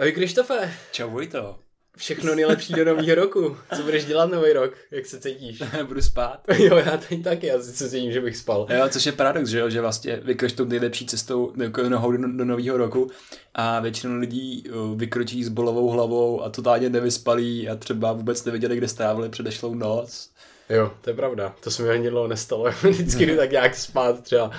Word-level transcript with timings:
Ahoj 0.00 0.12
Krištofe. 0.12 0.72
Čau 0.92 1.10
Vojto. 1.10 1.56
Všechno 1.96 2.34
nejlepší 2.34 2.72
do 2.72 2.84
nového 2.84 3.14
roku. 3.14 3.56
Co 3.76 3.82
budeš 3.82 4.04
dělat 4.04 4.30
nový 4.30 4.52
rok? 4.52 4.74
Jak 4.90 5.06
se 5.06 5.20
cítíš? 5.20 5.62
Budu 5.88 6.02
spát. 6.02 6.40
jo, 6.58 6.76
já 6.76 6.96
tady 6.96 7.22
taky, 7.22 7.46
já 7.46 7.62
si 7.62 7.72
cítím, 7.72 8.12
že 8.12 8.20
bych 8.20 8.36
spal. 8.36 8.66
Jo, 8.70 8.88
což 8.88 9.06
je 9.06 9.12
paradox, 9.12 9.50
že 9.50 9.58
jo, 9.58 9.70
že 9.70 9.80
vlastně 9.80 10.16
vykroč 10.16 10.52
tou 10.52 10.64
nejlepší 10.64 11.06
cestou 11.06 11.52
jako 11.62 11.88
nohou 11.88 12.12
do, 12.12 12.18
do 12.18 12.44
nového 12.44 12.76
roku 12.76 13.10
a 13.54 13.80
většinou 13.80 14.18
lidí 14.18 14.64
vykročí 14.96 15.44
s 15.44 15.48
bolovou 15.48 15.88
hlavou 15.88 16.42
a 16.42 16.50
totálně 16.50 16.90
nevyspalí 16.90 17.68
a 17.68 17.76
třeba 17.76 18.12
vůbec 18.12 18.44
nevěděli, 18.44 18.76
kde 18.76 18.88
strávili 18.88 19.28
předešlou 19.28 19.74
noc. 19.74 20.30
Jo, 20.70 20.92
to 21.00 21.10
je 21.10 21.16
pravda. 21.16 21.54
To 21.60 21.70
se 21.70 21.82
mi 21.82 21.88
hodně 21.88 22.10
dlouho 22.10 22.28
nestalo. 22.28 22.70
Vždycky 22.82 23.26
jdu 23.26 23.36
tak 23.36 23.50
nějak 23.50 23.74
spát 23.74 24.22
třeba 24.22 24.50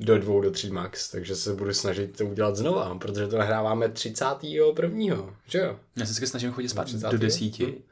do 0.00 0.18
dvou, 0.18 0.40
do 0.40 0.50
tří 0.50 0.70
max, 0.70 1.10
takže 1.10 1.36
se 1.36 1.54
budu 1.54 1.74
snažit 1.74 2.16
to 2.16 2.26
udělat 2.26 2.56
znova, 2.56 2.98
protože 2.98 3.26
to 3.26 3.38
nahráváme 3.38 3.88
31. 3.88 5.16
Že 5.46 5.58
jo? 5.58 5.76
Já 5.96 6.06
se 6.06 6.26
snažím 6.26 6.52
chodit 6.52 6.68
spát 6.68 6.92
do 6.92 7.18
desíti. 7.18 7.64
Hmm. 7.64 7.82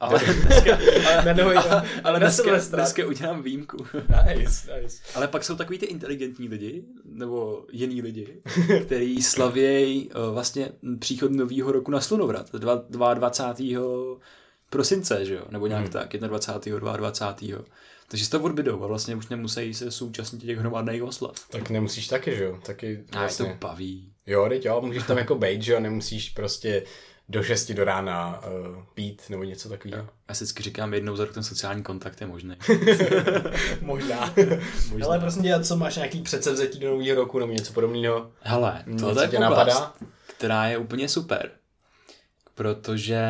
Ale 0.00 0.20
dneska, 0.46 0.78
ale, 1.18 1.34
na 1.34 1.44
ale, 1.44 1.88
ale 2.04 2.18
dneska, 2.18 2.50
dneska 2.70 3.06
udělám 3.06 3.42
výjimku. 3.42 3.76
Nice, 4.26 4.80
nice. 4.80 5.02
Ale 5.14 5.28
pak 5.28 5.44
jsou 5.44 5.56
takový 5.56 5.78
ty 5.78 5.86
inteligentní 5.86 6.48
lidi, 6.48 6.84
nebo 7.04 7.64
jiný 7.72 8.02
lidi, 8.02 8.42
kteří 8.84 9.22
slavějí 9.22 10.10
uh, 10.10 10.34
vlastně 10.34 10.72
příchod 10.98 11.30
nového 11.30 11.72
roku 11.72 11.90
na 11.90 12.00
slunovrat, 12.00 12.50
22 12.52 13.14
prosince, 14.74 15.24
že 15.24 15.34
jo? 15.34 15.44
Nebo 15.50 15.66
nějak 15.66 15.82
hmm. 15.82 15.92
tak, 15.92 16.16
21. 16.16 16.96
22. 16.96 17.58
Takže 18.08 18.24
si 18.24 18.30
to 18.30 18.40
odbydou 18.40 18.84
a 18.84 18.86
vlastně 18.86 19.16
už 19.16 19.28
nemusí 19.28 19.74
se 19.74 19.90
současnit 19.90 20.42
těch 20.42 20.58
hromadných 20.58 21.02
oslav. 21.02 21.32
Tak 21.50 21.70
nemusíš 21.70 22.08
taky, 22.08 22.36
že 22.36 22.44
jo? 22.44 22.58
Taky 22.66 23.04
vlastně... 23.12 23.46
A 23.46 23.48
to 23.48 23.66
baví. 23.66 24.12
Jo, 24.26 24.46
teď 24.48 24.64
jo, 24.64 24.80
můžeš 24.80 25.02
tam 25.02 25.18
jako 25.18 25.34
bejt, 25.34 25.62
že 25.62 25.72
jo? 25.72 25.80
Nemusíš 25.80 26.30
prostě 26.30 26.82
do 27.28 27.42
6 27.42 27.70
do 27.70 27.84
rána 27.84 28.40
uh, 28.40 28.82
pít 28.94 29.22
nebo 29.28 29.44
něco 29.44 29.68
takového. 29.68 30.08
Já 30.28 30.34
si 30.34 30.44
vždycky 30.44 30.62
říkám, 30.62 30.94
jednou 30.94 31.16
za 31.16 31.24
rok 31.24 31.34
ten 31.34 31.42
sociální 31.42 31.82
kontakt 31.82 32.20
je 32.20 32.26
možný. 32.26 32.56
Možná. 33.80 34.34
Možná. 34.90 35.06
Ale 35.06 35.18
prosím 35.18 35.42
tě, 35.42 35.60
co 35.62 35.76
máš 35.76 35.96
nějaký 35.96 36.22
předsevzetí 36.22 36.78
do 36.78 36.90
nového 36.90 37.16
roku 37.16 37.38
nebo 37.38 37.52
něco 37.52 37.72
podobného? 37.72 38.32
Hele, 38.40 38.84
to 38.98 39.20
je 39.22 39.38
napadá? 39.38 39.94
která 40.36 40.66
je 40.66 40.78
úplně 40.78 41.08
super. 41.08 41.50
Protože 42.54 43.22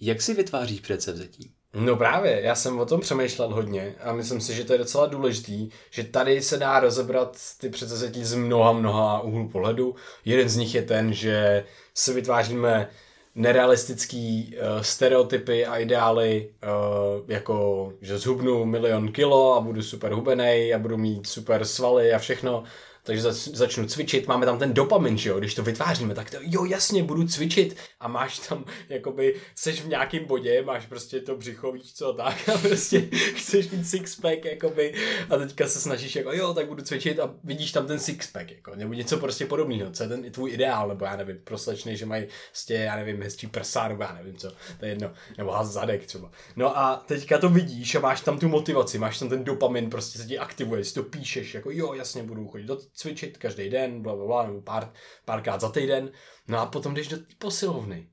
jak 0.00 0.22
si 0.22 0.34
vytváříš 0.34 0.80
předsevzetí? 0.80 1.50
No 1.74 1.96
právě, 1.96 2.40
já 2.42 2.54
jsem 2.54 2.78
o 2.78 2.86
tom 2.86 3.00
přemýšlel 3.00 3.48
hodně 3.48 3.94
a 4.00 4.12
myslím 4.12 4.40
si, 4.40 4.54
že 4.54 4.64
to 4.64 4.72
je 4.72 4.78
docela 4.78 5.06
důležitý, 5.06 5.70
že 5.90 6.04
tady 6.04 6.42
se 6.42 6.56
dá 6.56 6.80
rozebrat 6.80 7.36
ty 7.60 7.68
předsevzetí 7.68 8.24
z 8.24 8.34
mnoha, 8.34 8.72
mnoha 8.72 9.20
úhlu 9.20 9.48
pohledu. 9.48 9.94
Jeden 10.24 10.48
z 10.48 10.56
nich 10.56 10.74
je 10.74 10.82
ten, 10.82 11.12
že 11.12 11.64
si 11.94 12.12
vytváříme 12.12 12.88
nerealistický 13.34 14.54
uh, 14.54 14.82
stereotypy 14.82 15.66
a 15.66 15.78
ideály, 15.78 16.50
uh, 16.62 17.30
jako 17.30 17.92
že 18.00 18.18
zhubnu 18.18 18.64
milion 18.64 19.12
kilo 19.12 19.54
a 19.54 19.60
budu 19.60 19.82
super 19.82 20.12
hubený 20.12 20.74
a 20.74 20.78
budu 20.78 20.96
mít 20.96 21.26
super 21.26 21.64
svaly 21.64 22.12
a 22.12 22.18
všechno 22.18 22.64
takže 23.10 23.22
zač, 23.22 23.36
začnu 23.36 23.86
cvičit, 23.86 24.28
máme 24.28 24.46
tam 24.46 24.58
ten 24.58 24.74
dopamin, 24.74 25.18
že 25.18 25.30
jo, 25.30 25.38
když 25.38 25.54
to 25.54 25.62
vytváříme, 25.62 26.14
tak 26.14 26.30
to, 26.30 26.36
jo, 26.40 26.64
jasně, 26.64 27.02
budu 27.02 27.26
cvičit 27.26 27.76
a 28.00 28.08
máš 28.08 28.38
tam, 28.38 28.64
jakoby, 28.88 29.34
seš 29.54 29.80
v 29.80 29.88
nějakém 29.88 30.24
bodě, 30.24 30.62
máš 30.62 30.86
prostě 30.86 31.20
to 31.20 31.36
břicho, 31.36 31.72
víš 31.72 31.94
co, 31.94 32.12
tak 32.12 32.48
a 32.54 32.58
prostě 32.58 33.08
chceš 33.10 33.70
mít 33.70 33.84
sixpack, 33.84 34.44
jakoby, 34.44 34.94
a 35.30 35.36
teďka 35.36 35.68
se 35.68 35.80
snažíš, 35.80 36.16
jako, 36.16 36.32
jo, 36.32 36.54
tak 36.54 36.68
budu 36.68 36.82
cvičit 36.82 37.20
a 37.20 37.34
vidíš 37.44 37.72
tam 37.72 37.86
ten 37.86 37.98
sixpack, 37.98 38.50
jako, 38.50 38.76
nebo 38.76 38.94
něco 38.94 39.16
prostě 39.16 39.46
podobného, 39.46 39.90
co 39.90 40.02
je 40.02 40.08
ten 40.08 40.30
tvůj 40.32 40.52
ideál, 40.52 40.88
nebo 40.88 41.04
já 41.04 41.16
nevím, 41.16 41.38
pro 41.44 41.56
že 41.86 42.06
mají 42.06 42.26
prostě, 42.50 42.74
já 42.74 42.96
nevím, 42.96 43.22
hezčí 43.22 43.46
prsa, 43.46 43.88
nebo 43.88 44.02
já 44.02 44.12
nevím 44.12 44.36
co, 44.36 44.50
to 44.78 44.84
je 44.84 44.88
jedno, 44.88 45.12
nebo 45.38 45.50
has 45.50 45.68
zadek 45.68 46.06
třeba. 46.06 46.30
No 46.56 46.78
a 46.78 47.02
teďka 47.06 47.38
to 47.38 47.48
vidíš 47.48 47.94
a 47.94 48.00
máš 48.00 48.20
tam 48.20 48.38
tu 48.38 48.48
motivaci, 48.48 48.98
máš 48.98 49.18
tam 49.18 49.28
ten 49.28 49.44
dopamin, 49.44 49.90
prostě 49.90 50.18
se 50.18 50.26
ti 50.26 50.38
aktivuje, 50.38 50.84
si 50.84 50.94
to 50.94 51.02
píšeš, 51.02 51.54
jako 51.54 51.70
jo, 51.70 51.94
jasně 51.94 52.22
budu 52.22 52.48
chodit 52.48 52.66
do 52.66 52.78
cvičit 53.00 53.38
každý 53.38 53.70
den, 53.70 54.02
bla, 54.02 54.16
bla, 54.16 54.26
bla, 54.26 54.46
nebo 54.46 54.62
pár, 54.62 54.92
párkrát 55.24 55.60
za 55.60 55.70
týden. 55.70 56.12
No 56.48 56.58
a 56.58 56.66
potom 56.66 56.94
jdeš 56.94 57.08
do 57.08 57.16
posilovny. 57.38 58.08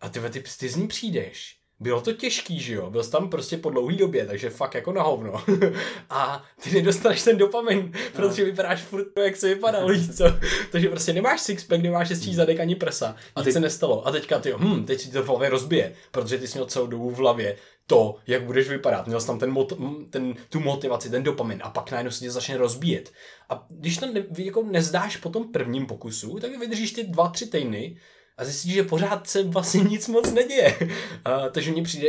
A 0.00 0.08
ty, 0.08 0.20
ty, 0.20 0.42
ty 0.58 0.68
z 0.68 0.76
ní 0.76 0.88
přijdeš. 0.88 1.60
Bylo 1.80 2.00
to 2.00 2.12
těžký, 2.12 2.60
že 2.60 2.74
jo? 2.74 2.90
Byl 2.90 3.04
jsi 3.04 3.10
tam 3.10 3.30
prostě 3.30 3.56
po 3.56 3.70
dlouhý 3.70 3.96
době, 3.96 4.26
takže 4.26 4.50
fakt 4.50 4.74
jako 4.74 4.92
na 4.92 5.02
hovno. 5.02 5.42
a 6.10 6.44
ty 6.62 6.70
nedostaneš 6.70 7.22
ten 7.22 7.38
dopamin, 7.38 7.92
no. 7.94 8.00
protože 8.12 8.44
vypadáš 8.44 8.82
furt 8.82 9.06
jak 9.24 9.36
se 9.36 9.48
vypadal, 9.48 9.88
víš 9.88 10.16
co? 10.16 10.24
takže 10.72 10.88
prostě 10.88 11.12
nemáš 11.12 11.40
sixpack, 11.40 11.82
nemáš 11.82 12.08
šestí 12.08 12.34
zadek 12.34 12.60
ani 12.60 12.74
prsa. 12.74 13.16
A 13.34 13.42
teď 13.42 13.52
se 13.52 13.60
nestalo. 13.60 14.06
A 14.06 14.10
teďka 14.10 14.38
ty, 14.38 14.54
hm, 14.58 14.84
teď 14.84 15.00
si 15.00 15.10
to 15.10 15.22
v 15.22 15.28
hlavě 15.28 15.48
rozbije, 15.48 15.94
protože 16.10 16.38
ty 16.38 16.46
jsi 16.46 16.58
měl 16.58 16.66
celou 16.66 16.86
dobu 16.86 17.10
v 17.10 17.18
hlavě 17.18 17.56
to, 17.86 18.16
jak 18.26 18.42
budeš 18.42 18.68
vypadat. 18.68 19.06
Měl 19.06 19.20
jsi 19.20 19.26
tam 19.26 19.38
ten, 19.38 19.52
mot- 19.52 20.08
ten, 20.10 20.34
tu 20.48 20.60
motivaci, 20.60 21.10
ten 21.10 21.22
dopamin 21.22 21.60
a 21.64 21.70
pak 21.70 21.90
najednou 21.90 22.10
se 22.10 22.20
tě 22.20 22.30
začne 22.30 22.56
rozbíjet. 22.56 23.12
A 23.48 23.66
když 23.68 23.98
to 23.98 24.06
ne, 24.06 24.24
jako 24.38 24.62
nezdáš 24.62 25.16
po 25.16 25.28
tom 25.28 25.52
prvním 25.52 25.86
pokusu, 25.86 26.38
tak 26.40 26.58
vydržíš 26.58 26.92
ty 26.92 27.04
dva, 27.04 27.28
tři 27.28 27.46
týdny 27.46 27.96
a 28.38 28.44
zjistíš, 28.44 28.74
že 28.74 28.82
pořád 28.82 29.28
se 29.28 29.42
vlastně 29.42 29.80
nic 29.80 30.08
moc 30.08 30.32
neděje. 30.32 30.78
A, 31.24 31.48
takže 31.48 31.70
mně 31.70 31.82
přijde 31.82 32.08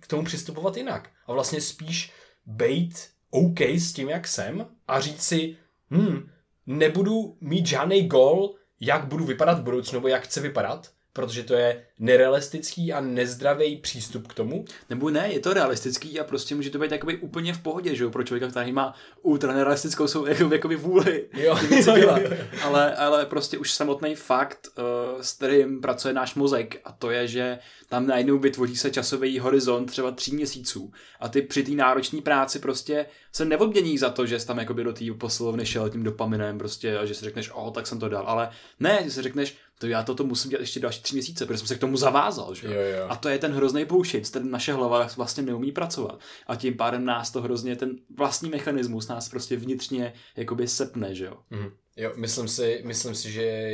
k 0.00 0.06
tomu 0.06 0.24
přistupovat 0.24 0.76
jinak. 0.76 1.10
A 1.26 1.32
vlastně 1.32 1.60
spíš 1.60 2.12
bejt 2.46 3.08
OK 3.30 3.60
s 3.60 3.92
tím, 3.92 4.08
jak 4.08 4.28
jsem 4.28 4.66
a 4.88 5.00
říct 5.00 5.22
si, 5.22 5.56
hm, 5.90 6.30
nebudu 6.66 7.36
mít 7.40 7.66
žádný 7.66 8.08
gol, 8.08 8.54
jak 8.80 9.04
budu 9.06 9.24
vypadat 9.24 9.58
v 9.58 9.62
budoucnu, 9.62 9.96
nebo 9.96 10.08
jak 10.08 10.24
chci 10.24 10.40
vypadat, 10.40 10.90
protože 11.18 11.42
to 11.42 11.54
je 11.54 11.82
nerealistický 11.98 12.92
a 12.92 13.00
nezdravý 13.00 13.76
přístup 13.76 14.26
k 14.26 14.34
tomu. 14.34 14.64
Nebo 14.90 15.10
ne, 15.10 15.32
je 15.32 15.40
to 15.40 15.52
realistický 15.52 16.20
a 16.20 16.24
prostě 16.24 16.54
může 16.54 16.70
to 16.70 16.78
být 16.78 16.92
jakoby 16.92 17.16
úplně 17.16 17.52
v 17.52 17.58
pohodě, 17.58 17.94
že 17.94 18.04
jo, 18.04 18.10
pro 18.10 18.22
člověka, 18.22 18.50
který 18.50 18.72
má 18.72 18.94
ultra 19.22 19.52
nerealistickou 19.52 20.06
jsou 20.06 20.26
jako, 20.26 20.54
jakoby 20.54 20.76
vůli 20.76 21.28
jo, 21.32 21.58
jo, 21.70 21.96
dělat. 21.96 22.22
Ale, 22.62 22.96
ale 22.96 23.26
prostě 23.26 23.58
už 23.58 23.72
samotný 23.72 24.14
fakt, 24.14 24.68
uh, 24.78 25.20
s 25.20 25.32
kterým 25.32 25.80
pracuje 25.80 26.14
náš 26.14 26.34
mozek 26.34 26.80
a 26.84 26.92
to 26.92 27.10
je, 27.10 27.28
že 27.28 27.58
tam 27.88 28.06
najednou 28.06 28.38
vytvoří 28.38 28.76
se 28.76 28.90
časový 28.90 29.38
horizont 29.38 29.86
třeba 29.86 30.10
tří 30.10 30.34
měsíců 30.34 30.92
a 31.20 31.28
ty 31.28 31.42
při 31.42 31.62
té 31.62 31.72
náročné 31.72 32.20
práci 32.20 32.58
prostě 32.58 33.06
se 33.32 33.44
neodmění 33.44 33.98
za 33.98 34.10
to, 34.10 34.26
že 34.26 34.40
jsi 34.40 34.46
tam 34.46 34.58
jakoby 34.58 34.84
do 34.84 34.92
té 34.92 35.04
posilovny 35.18 35.66
šel 35.66 35.90
tím 35.90 36.02
dopaminem 36.02 36.58
prostě 36.58 36.98
a 36.98 37.04
že 37.04 37.14
si 37.14 37.24
řekneš, 37.24 37.50
o, 37.54 37.70
tak 37.70 37.86
jsem 37.86 37.98
to 37.98 38.08
dal, 38.08 38.24
ale 38.26 38.50
ne, 38.80 39.00
že 39.04 39.10
si 39.10 39.22
řekneš, 39.22 39.56
to 39.78 39.86
já 39.86 40.02
toto 40.02 40.24
musím 40.24 40.50
dělat 40.50 40.60
ještě 40.60 40.80
další 40.80 41.02
tři 41.02 41.14
měsíce, 41.14 41.46
protože 41.46 41.58
jsem 41.58 41.66
se 41.66 41.74
k 41.74 41.80
tomu 41.80 41.96
zavázal. 41.96 42.54
Že? 42.54 42.66
Jo, 42.66 42.80
jo. 42.80 43.06
A 43.08 43.16
to 43.16 43.28
je 43.28 43.38
ten 43.38 43.52
hrozný 43.52 43.84
bullshit, 43.84 44.30
ten 44.30 44.50
naše 44.50 44.72
hlava 44.72 45.08
vlastně 45.16 45.42
neumí 45.42 45.72
pracovat. 45.72 46.20
A 46.46 46.56
tím 46.56 46.76
pádem 46.76 47.04
nás 47.04 47.30
to 47.30 47.42
hrozně, 47.42 47.76
ten 47.76 47.96
vlastní 48.16 48.50
mechanismus 48.50 49.08
nás 49.08 49.28
prostě 49.28 49.56
vnitřně 49.56 50.12
jakoby 50.36 50.68
sepne, 50.68 51.14
že 51.14 51.24
jo. 51.24 51.36
Mm. 51.50 51.70
Jo, 51.96 52.12
myslím 52.16 52.48
si, 52.48 52.82
myslím 52.84 53.14
si, 53.14 53.32
že 53.32 53.70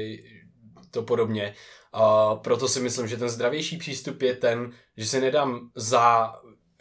to 0.91 1.03
podobně. 1.03 1.54
A 1.92 2.34
proto 2.34 2.69
si 2.69 2.81
myslím, 2.81 3.09
že 3.09 3.16
ten 3.16 3.28
zdravější 3.28 3.76
přístup 3.76 4.22
je 4.22 4.36
ten, 4.36 4.72
že 4.97 5.06
se 5.06 5.21
nedám 5.21 5.71
za 5.75 6.32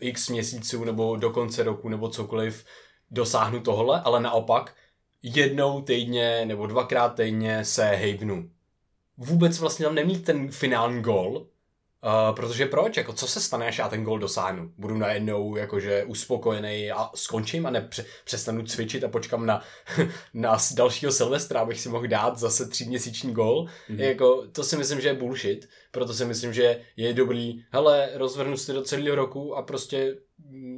x 0.02 0.30
měsíců 0.30 0.84
nebo 0.84 1.16
do 1.16 1.30
konce 1.30 1.64
roku 1.64 1.90
nebo 1.90 2.10
cokoliv 2.10 2.66
dosáhnu 3.12 3.60
tohle, 3.60 4.02
ale 4.02 4.22
naopak 4.22 4.76
jednou 5.24 5.82
týdně 5.82 6.46
nebo 6.46 6.68
dvakrát 6.68 7.10
týdně 7.10 7.66
se 7.66 7.86
hejbnu 7.86 8.50
vůbec 9.24 9.60
vlastně 9.60 9.86
tam 9.86 9.96
nemít 9.96 10.26
ten 10.26 10.52
finální 10.52 11.02
gol, 11.02 11.48
Uh, 12.04 12.36
protože 12.36 12.66
proč? 12.66 12.98
Jako, 12.98 13.14
co 13.14 13.28
se 13.28 13.42
stane, 13.42 13.68
až 13.68 13.78
já 13.78 13.90
ten 13.90 14.04
gol 14.04 14.20
dosáhnu? 14.20 14.72
Budu 14.78 14.98
najednou 14.98 15.56
jakože 15.56 16.04
uspokojený 16.04 16.92
a 16.92 17.10
skončím 17.16 17.66
a 17.66 17.70
ne 17.70 17.90
přestanu 18.26 18.64
cvičit 18.64 19.04
a 19.04 19.08
počkám 19.08 19.46
na, 19.46 19.62
na 20.34 20.58
dalšího 20.76 21.12
Silvestra, 21.12 21.60
abych 21.60 21.80
si 21.80 21.90
mohl 21.90 22.08
dát 22.08 22.38
zase 22.38 22.68
tříměsíční 22.68 23.34
gol. 23.34 23.66
Mm-hmm. 23.90 24.00
Jako, 24.00 24.48
to 24.52 24.64
si 24.64 24.78
myslím, 24.78 25.02
že 25.02 25.08
je 25.08 25.14
bullshit. 25.14 25.70
Proto 25.92 26.14
si 26.14 26.26
myslím, 26.26 26.54
že 26.54 26.82
je 26.98 27.14
dobrý, 27.14 27.64
hele, 27.72 28.10
rozvrhnu 28.14 28.58
si 28.58 28.74
do 28.74 28.82
celého 28.82 29.16
roku 29.16 29.56
a 29.56 29.62
prostě 29.62 30.16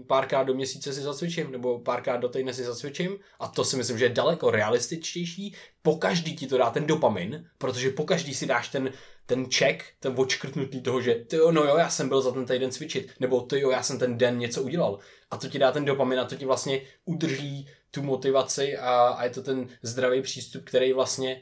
párkrát 0.07 0.44
do 0.44 0.54
měsíce 0.54 0.94
si 0.94 1.01
zacvičím, 1.01 1.51
nebo 1.51 1.80
párkrát 1.80 2.18
do 2.18 2.30
týdne 2.30 2.54
si 2.54 2.63
zacvičím 2.63 3.18
a 3.39 3.48
to 3.48 3.63
si 3.63 3.77
myslím, 3.77 3.98
že 3.98 4.06
je 4.06 4.10
daleko 4.10 4.51
realističtější. 4.51 5.56
Po 5.81 5.95
každý 5.95 6.36
ti 6.36 6.48
to 6.48 6.57
dá 6.57 6.69
ten 6.69 6.88
dopamin, 6.88 7.45
protože 7.57 7.89
po 7.89 8.04
každý 8.04 8.33
si 8.33 8.45
dáš 8.45 8.69
ten, 8.69 8.92
ten 9.25 9.45
check, 9.51 9.83
ten 10.00 10.13
odškrtnutý 10.18 10.81
toho, 10.81 11.01
že 11.01 11.16
ty 11.16 11.36
jo, 11.36 11.51
no 11.51 11.63
jo, 11.63 11.77
já 11.77 11.89
jsem 11.89 12.10
byl 12.10 12.22
za 12.22 12.31
ten 12.31 12.45
týden 12.45 12.72
cvičit, 12.72 13.12
nebo 13.19 13.42
ty 13.42 13.60
jo, 13.60 13.69
já 13.69 13.83
jsem 13.83 14.00
ten 14.00 14.18
den 14.18 14.38
něco 14.38 14.63
udělal. 14.63 15.00
A 15.31 15.38
to 15.38 15.48
ti 15.48 15.60
dá 15.60 15.72
ten 15.72 15.86
dopamin 15.86 16.19
a 16.19 16.25
to 16.25 16.36
ti 16.36 16.45
vlastně 16.45 16.81
udrží 17.06 17.69
tu 17.92 18.04
motivaci 18.04 18.77
a, 18.77 19.07
a 19.07 19.24
je 19.24 19.30
to 19.30 19.42
ten 19.42 19.68
zdravý 19.81 20.22
přístup, 20.22 20.63
který 20.63 20.94
vlastně 20.94 21.42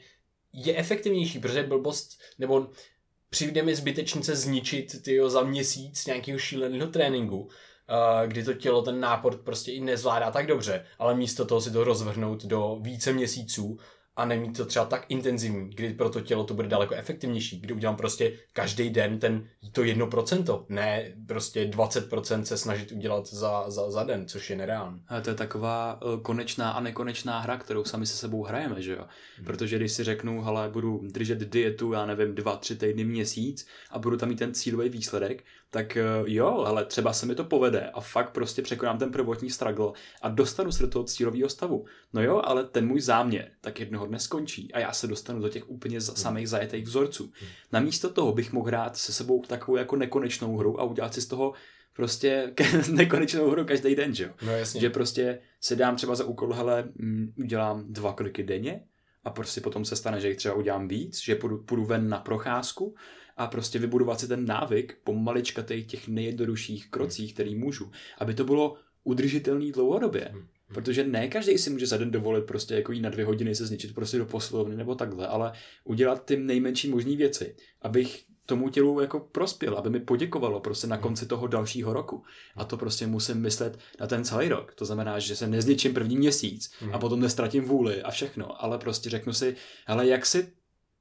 je 0.52 0.76
efektivnější, 0.76 1.38
protože 1.38 1.62
blbost, 1.62 2.20
nebo 2.38 2.70
přijde 3.30 3.62
mi 3.62 3.74
zbytečnice 3.74 4.36
zničit 4.36 5.02
tyjo, 5.02 5.30
za 5.30 5.42
měsíc 5.42 6.06
nějakého 6.06 6.38
šíleného 6.38 6.86
tréninku, 6.86 7.48
kdy 8.26 8.44
to 8.44 8.54
tělo 8.54 8.82
ten 8.82 9.00
nápor 9.00 9.36
prostě 9.36 9.72
i 9.72 9.80
nezvládá 9.80 10.30
tak 10.30 10.46
dobře, 10.46 10.86
ale 10.98 11.14
místo 11.14 11.44
toho 11.44 11.60
si 11.60 11.70
to 11.70 11.84
rozvrhnout 11.84 12.44
do 12.44 12.78
více 12.80 13.12
měsíců 13.12 13.78
a 14.16 14.24
nemít 14.24 14.56
to 14.56 14.64
třeba 14.64 14.84
tak 14.84 15.04
intenzivní, 15.08 15.70
kdy 15.70 15.94
pro 15.94 16.10
to 16.10 16.20
tělo 16.20 16.44
to 16.44 16.54
bude 16.54 16.68
daleko 16.68 16.94
efektivnější, 16.94 17.60
kdy 17.60 17.74
udělám 17.74 17.96
prostě 17.96 18.32
každý 18.52 18.90
den 18.90 19.18
ten, 19.18 19.48
to 19.72 19.82
1%, 19.82 20.64
ne 20.68 21.12
prostě 21.26 21.64
20% 21.64 22.42
se 22.42 22.58
snažit 22.58 22.92
udělat 22.92 23.26
za, 23.26 23.70
za, 23.70 23.90
za 23.90 24.04
den, 24.04 24.28
což 24.28 24.50
je 24.50 24.56
nereálné. 24.56 24.98
To 25.22 25.30
je 25.30 25.36
taková 25.36 26.02
uh, 26.02 26.20
konečná 26.20 26.70
a 26.70 26.80
nekonečná 26.80 27.40
hra, 27.40 27.56
kterou 27.56 27.84
sami 27.84 28.06
se 28.06 28.16
sebou 28.16 28.42
hrajeme, 28.42 28.82
že 28.82 28.92
jo? 28.92 29.04
Hmm. 29.36 29.46
Protože 29.46 29.76
když 29.76 29.92
si 29.92 30.04
řeknu, 30.04 30.42
hele, 30.42 30.68
budu 30.68 31.00
držet 31.12 31.38
dietu, 31.38 31.92
já 31.92 32.06
nevím, 32.06 32.34
dva, 32.34 32.56
tři 32.56 32.76
týdny, 32.76 33.04
měsíc 33.04 33.66
a 33.90 33.98
budu 33.98 34.16
tam 34.16 34.28
mít 34.28 34.38
ten 34.38 34.54
cílový 34.54 34.88
výsledek, 34.88 35.44
tak 35.74 35.98
uh, 36.20 36.28
jo, 36.28 36.64
ale 36.66 36.84
třeba 36.84 37.12
se 37.12 37.26
mi 37.26 37.34
to 37.34 37.44
povede 37.44 37.90
a 37.94 38.00
fakt 38.00 38.30
prostě 38.30 38.62
překonám 38.62 38.98
ten 38.98 39.12
prvotní 39.12 39.50
struggle 39.50 39.92
a 40.22 40.28
dostanu 40.28 40.72
se 40.72 40.82
do 40.82 40.88
toho 40.88 41.04
cílového 41.04 41.48
stavu. 41.48 41.84
No 42.12 42.22
jo, 42.22 42.40
ale 42.44 42.64
ten 42.64 42.86
můj 42.86 43.00
záměr 43.00 43.50
tak 43.60 43.80
jednoho 43.80 44.06
dne 44.06 44.18
skončí 44.18 44.72
a 44.72 44.78
já 44.78 44.92
se 44.92 45.06
dostanu 45.06 45.40
do 45.40 45.48
těch 45.48 45.70
úplně 45.70 45.98
hmm. 45.98 46.16
samých 46.16 46.48
zajetých 46.48 46.84
vzorců. 46.84 47.24
Hmm. 47.24 47.50
Namísto 47.72 48.10
toho 48.10 48.32
bych 48.32 48.52
mohl 48.52 48.66
hrát 48.66 48.96
se 48.96 49.12
sebou 49.12 49.42
takovou 49.42 49.76
jako 49.76 49.96
nekonečnou 49.96 50.56
hru 50.56 50.80
a 50.80 50.84
udělat 50.84 51.14
si 51.14 51.20
z 51.20 51.26
toho 51.26 51.52
prostě 51.92 52.54
nekonečnou 52.90 53.50
hru 53.50 53.64
každý 53.64 53.94
den, 53.94 54.14
že 54.14 54.24
jo? 54.24 54.30
No, 54.46 54.52
jasně. 54.52 54.80
Že 54.80 54.90
prostě 54.90 55.38
se 55.60 55.76
dám 55.76 55.96
třeba 55.96 56.14
za 56.14 56.24
úkol, 56.24 56.52
hele, 56.52 56.84
mm, 56.94 57.32
udělám 57.36 57.84
dva 57.92 58.12
kliky 58.12 58.42
denně 58.42 58.80
a 59.24 59.30
prostě 59.30 59.60
potom 59.60 59.84
se 59.84 59.96
stane, 59.96 60.20
že 60.20 60.28
jich 60.28 60.36
třeba 60.36 60.54
udělám 60.54 60.88
víc, 60.88 61.20
že 61.22 61.34
půjdu, 61.34 61.58
půjdu 61.58 61.84
ven 61.84 62.08
na 62.08 62.18
procházku 62.18 62.94
a 63.36 63.46
prostě 63.46 63.78
vybudovat 63.78 64.20
si 64.20 64.28
ten 64.28 64.46
návyk 64.46 64.98
po 65.04 65.14
maličkatých 65.14 65.86
těch 65.86 66.08
nejjednodušších 66.08 66.90
krocích, 66.90 67.34
který 67.34 67.54
můžu, 67.54 67.90
aby 68.18 68.34
to 68.34 68.44
bylo 68.44 68.76
udržitelný 69.04 69.72
dlouhodobě. 69.72 70.28
Hmm. 70.32 70.46
Protože 70.74 71.04
ne 71.04 71.28
každý 71.28 71.58
si 71.58 71.70
může 71.70 71.86
za 71.86 71.96
den 71.96 72.10
dovolit 72.10 72.44
prostě 72.44 72.74
jako 72.74 72.92
jít 72.92 73.00
na 73.00 73.10
dvě 73.10 73.24
hodiny 73.24 73.54
se 73.54 73.66
zničit 73.66 73.94
prostě 73.94 74.18
do 74.18 74.26
poslovny 74.26 74.76
nebo 74.76 74.94
takhle, 74.94 75.26
ale 75.26 75.52
udělat 75.84 76.24
ty 76.24 76.36
nejmenší 76.36 76.88
možné 76.88 77.16
věci, 77.16 77.56
abych 77.82 78.24
tomu 78.46 78.68
tělu 78.68 79.00
jako 79.00 79.20
prospěl, 79.20 79.78
aby 79.78 79.90
mi 79.90 80.00
poděkovalo 80.00 80.60
prostě 80.60 80.86
na 80.86 80.98
konci 80.98 81.26
toho 81.26 81.46
dalšího 81.46 81.92
roku. 81.92 82.22
A 82.56 82.64
to 82.64 82.76
prostě 82.76 83.06
musím 83.06 83.36
myslet 83.36 83.78
na 84.00 84.06
ten 84.06 84.24
celý 84.24 84.48
rok. 84.48 84.74
To 84.74 84.84
znamená, 84.84 85.18
že 85.18 85.36
se 85.36 85.46
nezničím 85.46 85.94
první 85.94 86.16
měsíc 86.16 86.72
a 86.92 86.98
potom 86.98 87.20
nestratím 87.20 87.64
vůli 87.64 88.02
a 88.02 88.10
všechno, 88.10 88.64
ale 88.64 88.78
prostě 88.78 89.10
řeknu 89.10 89.32
si, 89.32 89.56
ale 89.86 90.06
jak 90.06 90.26
si 90.26 90.52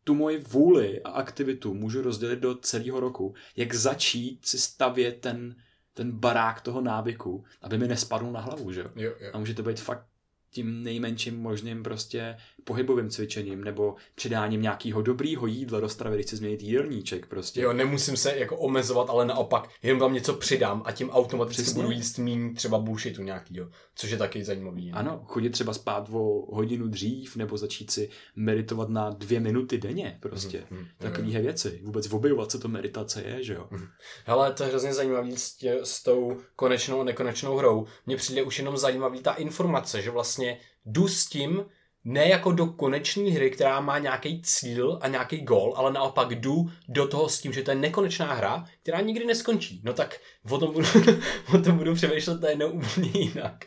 tu 0.04 0.16
moji 0.16 0.38
vůli 0.38 1.02
a 1.02 1.10
aktivitu 1.10 1.74
můžu 1.74 2.02
rozdělit 2.02 2.40
do 2.40 2.56
celého 2.56 3.00
roku, 3.00 3.34
jak 3.56 3.74
začít 3.74 4.46
si 4.46 4.58
stavět 4.60 5.22
ten, 5.22 5.56
ten 5.94 6.12
barák 6.12 6.62
toho 6.62 6.82
návyku, 6.82 7.44
aby 7.62 7.78
mi 7.78 7.88
nespadl 7.88 8.32
na 8.32 8.40
hlavu, 8.40 8.72
že 8.72 8.82
jo? 8.82 8.90
jo. 8.96 9.14
A 9.34 9.40
může 9.40 9.54
to 9.54 9.64
být 9.64 9.80
fakt 9.80 10.08
tím 10.54 10.84
nejmenším 10.84 11.40
možným 11.40 11.84
prostě 11.84 12.38
pohybovým 12.64 13.10
cvičením 13.10 13.64
nebo 13.64 13.96
přidáním 14.16 14.62
nějakého 14.62 15.02
dobrýho 15.02 15.48
jídla 15.48 15.80
do 15.80 15.90
stravy, 15.90 16.16
když 16.16 16.26
chci 16.26 16.36
změnit 16.36 16.62
jídelníček 16.62 17.26
prostě. 17.26 17.62
Jo, 17.62 17.74
nemusím 17.74 18.18
se 18.18 18.38
jako 18.38 18.58
omezovat, 18.58 19.10
ale 19.10 19.26
naopak 19.26 19.70
jenom 19.84 20.00
vám 20.00 20.14
něco 20.14 20.34
přidám 20.34 20.82
a 20.86 20.92
tím 20.92 21.10
automaticky 21.10 21.62
Přesně. 21.64 21.82
budu 21.82 21.92
jíst 21.92 22.18
méně 22.18 22.54
třeba 22.54 22.80
bullshitu 22.80 23.24
nějakýho, 23.24 23.70
což 23.96 24.12
je 24.12 24.18
taky 24.18 24.44
zajímavý. 24.44 24.86
Ne? 24.86 24.92
Ano, 24.92 25.24
chodit 25.26 25.50
třeba 25.50 25.74
spát 25.74 26.10
o 26.12 26.56
hodinu 26.56 26.88
dřív 26.88 27.36
nebo 27.36 27.58
začít 27.58 27.92
si 27.92 28.10
meditovat 28.36 28.90
na 28.90 29.10
dvě 29.10 29.40
minuty 29.40 29.78
denně 29.78 30.18
prostě. 30.20 30.64
Hmm, 30.70 30.80
hmm, 30.80 30.88
Takovýhle 30.98 31.42
věci. 31.42 31.80
Vůbec 31.84 32.14
objevovat, 32.14 32.52
co 32.52 32.60
to 32.60 32.68
meditace 32.68 33.22
je, 33.24 33.44
že 33.44 33.54
jo. 33.54 33.68
Hmm. 33.72 33.88
Hele, 34.26 34.54
to 34.54 34.64
je 34.64 34.70
hrozně 34.70 34.94
zajímavý 34.94 35.38
s, 35.38 35.56
tě, 35.56 35.80
s 35.84 36.04
tou 36.04 36.38
konečnou 36.56 37.02
a 37.02 37.04
nekonečnou 37.04 37.56
hrou. 37.58 37.86
Mně 38.06 38.16
přijde 38.16 38.44
už 38.44 38.60
jenom 38.60 38.78
zajímavý 38.78 39.20
ta 39.20 39.34
informace, 39.34 40.02
že 40.02 40.12
vlastně 40.12 40.43
jdu 40.86 41.08
s 41.08 41.26
tím, 41.26 41.66
ne 42.04 42.30
jako 42.30 42.52
do 42.52 42.66
konečné 42.66 43.32
hry, 43.32 43.52
která 43.52 43.82
má 43.82 44.00
nějaký 44.00 44.42
cíl 44.42 45.00
a 45.02 45.08
nějaký 45.08 45.42
gol, 45.42 45.74
ale 45.76 45.94
naopak 45.94 46.36
jdu 46.36 46.72
do 46.88 47.08
toho 47.08 47.30
s 47.30 47.42
tím, 47.42 47.54
že 47.54 47.64
to 47.64 47.72
je 47.72 47.76
nekonečná 47.76 48.34
hra, 48.34 48.66
která 48.82 49.02
nikdy 49.02 49.26
neskončí. 49.26 49.82
No 49.84 49.94
tak 49.94 50.20
o 50.50 50.58
tom 50.58 50.74
budu, 50.74 50.88
o 51.56 51.58
tom 51.58 51.78
budu 51.78 51.96
přemýšlet 51.96 52.42
najednou 52.42 52.70
úplně 52.70 53.12
jinak. 53.14 53.66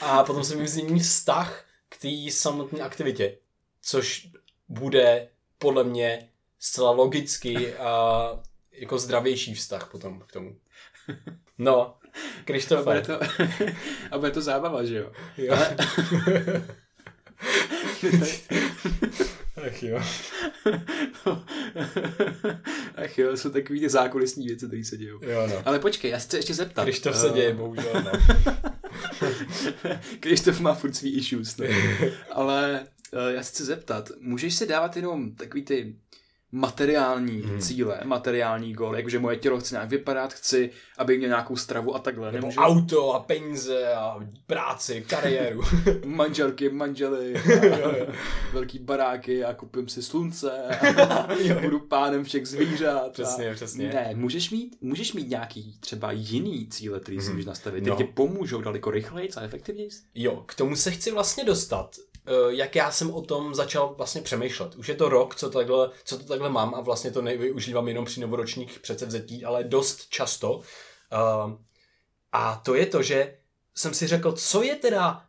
A 0.00 0.24
potom 0.24 0.44
se 0.44 0.56
mi 0.56 0.68
změní 0.68 1.00
vztah 1.00 1.64
k 1.88 1.96
té 1.96 2.30
samotné 2.30 2.80
aktivitě, 2.80 3.38
což 3.82 4.28
bude 4.68 5.28
podle 5.58 5.84
mě 5.84 6.28
zcela 6.58 6.90
logicky 6.90 7.74
a 7.74 8.30
jako 8.72 8.98
zdravější 8.98 9.54
vztah 9.54 9.90
potom 9.90 10.20
k 10.26 10.32
tomu. 10.32 10.56
No, 11.58 11.94
Krištofe. 12.48 12.82
Bude 12.84 13.00
to, 13.00 13.20
a 14.10 14.18
bude 14.18 14.30
to 14.30 14.40
zábava, 14.40 14.84
že 14.84 14.96
jo? 14.96 15.12
jo. 15.36 15.54
Ale... 15.54 15.76
Ach 19.66 19.82
jo. 19.82 20.02
Ach 23.04 23.18
jo, 23.18 23.36
jsou 23.36 23.50
takový 23.50 23.80
ty 23.80 23.88
zákulisní 23.88 24.46
věci, 24.46 24.66
které 24.66 24.84
se 24.84 24.96
dějou. 24.96 25.20
Jo, 25.22 25.46
no. 25.46 25.62
Ale 25.64 25.78
počkej, 25.78 26.10
já 26.10 26.20
se 26.20 26.26
chci 26.26 26.36
ještě 26.36 26.54
zeptat. 26.54 26.84
Krištof 26.84 27.16
se 27.16 27.30
děje, 27.30 27.54
bohužel, 27.54 27.92
no. 27.94 28.12
Krištof 30.20 30.60
má 30.60 30.74
furt 30.74 30.94
svý 30.94 31.16
issues, 31.16 31.56
no. 31.56 31.66
Ale 32.30 32.86
uh, 33.12 33.20
já 33.34 33.42
se 33.42 33.50
chci 33.50 33.64
zeptat, 33.64 34.10
můžeš 34.20 34.54
si 34.54 34.66
dávat 34.66 34.96
jenom 34.96 35.34
takový 35.34 35.62
ty 35.62 35.96
materiální 36.52 37.40
hmm. 37.40 37.60
cíle, 37.60 38.00
materiální 38.04 38.72
gól, 38.72 38.96
jakože 38.96 39.18
moje 39.18 39.36
tělo 39.36 39.60
chce 39.60 39.74
nějak 39.74 39.88
vypadat, 39.88 40.32
chci, 40.32 40.70
aby 40.98 41.18
měl 41.18 41.28
nějakou 41.28 41.56
stravu 41.56 41.94
a 41.94 41.98
takhle. 41.98 42.32
Nebo 42.32 42.46
Nemůžu... 42.46 42.60
auto 42.60 43.12
a 43.12 43.20
peníze 43.20 43.94
a 43.94 44.20
práci, 44.46 45.04
kariéru. 45.08 45.62
Manželky, 46.04 46.68
manžely, 46.68 47.34
velký 48.52 48.78
baráky 48.78 49.44
a 49.44 49.54
koupím 49.54 49.88
si 49.88 50.02
slunce 50.02 50.62
a 51.08 51.28
budu 51.62 51.80
pánem 51.80 52.24
všech 52.24 52.46
zvířat. 52.46 53.12
Přesně, 53.12 53.50
a... 53.50 53.54
přesně. 53.54 53.88
Ne, 53.88 54.10
můžeš 54.14 54.50
mít, 54.50 54.76
můžeš 54.80 55.12
mít 55.12 55.28
nějaký 55.28 55.78
třeba 55.80 56.12
jiný 56.12 56.68
cíle, 56.68 57.00
který 57.00 57.16
hmm. 57.16 57.26
si 57.26 57.30
můžeš 57.30 57.46
nastavit. 57.46 57.84
No. 57.84 57.96
Ty 57.96 58.04
pomůžou 58.04 58.60
daleko 58.60 58.90
rychleji 58.90 59.28
a 59.36 59.40
efektivněji? 59.40 59.88
Jo, 60.14 60.44
k 60.46 60.54
tomu 60.54 60.76
se 60.76 60.90
chci 60.90 61.10
vlastně 61.10 61.44
dostat. 61.44 61.96
Eh, 62.28 62.54
jak 62.54 62.76
já 62.76 62.90
jsem 62.90 63.10
o 63.14 63.22
tom 63.22 63.54
začal 63.54 63.94
vlastně 63.94 64.20
přemýšlet. 64.20 64.74
Už 64.74 64.88
je 64.88 64.94
to 64.94 65.08
rok, 65.08 65.34
co, 65.34 65.50
takhle, 65.50 65.90
co 66.04 66.18
to 66.18 66.24
takhle 66.24 66.50
mám 66.50 66.74
a 66.74 66.80
vlastně 66.80 67.10
to 67.10 67.22
nevyužívám 67.22 67.88
jenom 67.88 68.04
při 68.04 68.20
novoročních 68.20 68.80
předsevzetí, 68.80 69.44
ale 69.44 69.64
dost 69.64 70.08
často. 70.08 70.56
Uh, 70.56 71.52
a 72.32 72.56
to 72.64 72.74
je 72.74 72.86
to, 72.86 73.02
že 73.02 73.38
jsem 73.74 73.94
si 73.94 74.06
řekl, 74.06 74.32
co 74.32 74.62
je 74.62 74.76
teda 74.76 75.24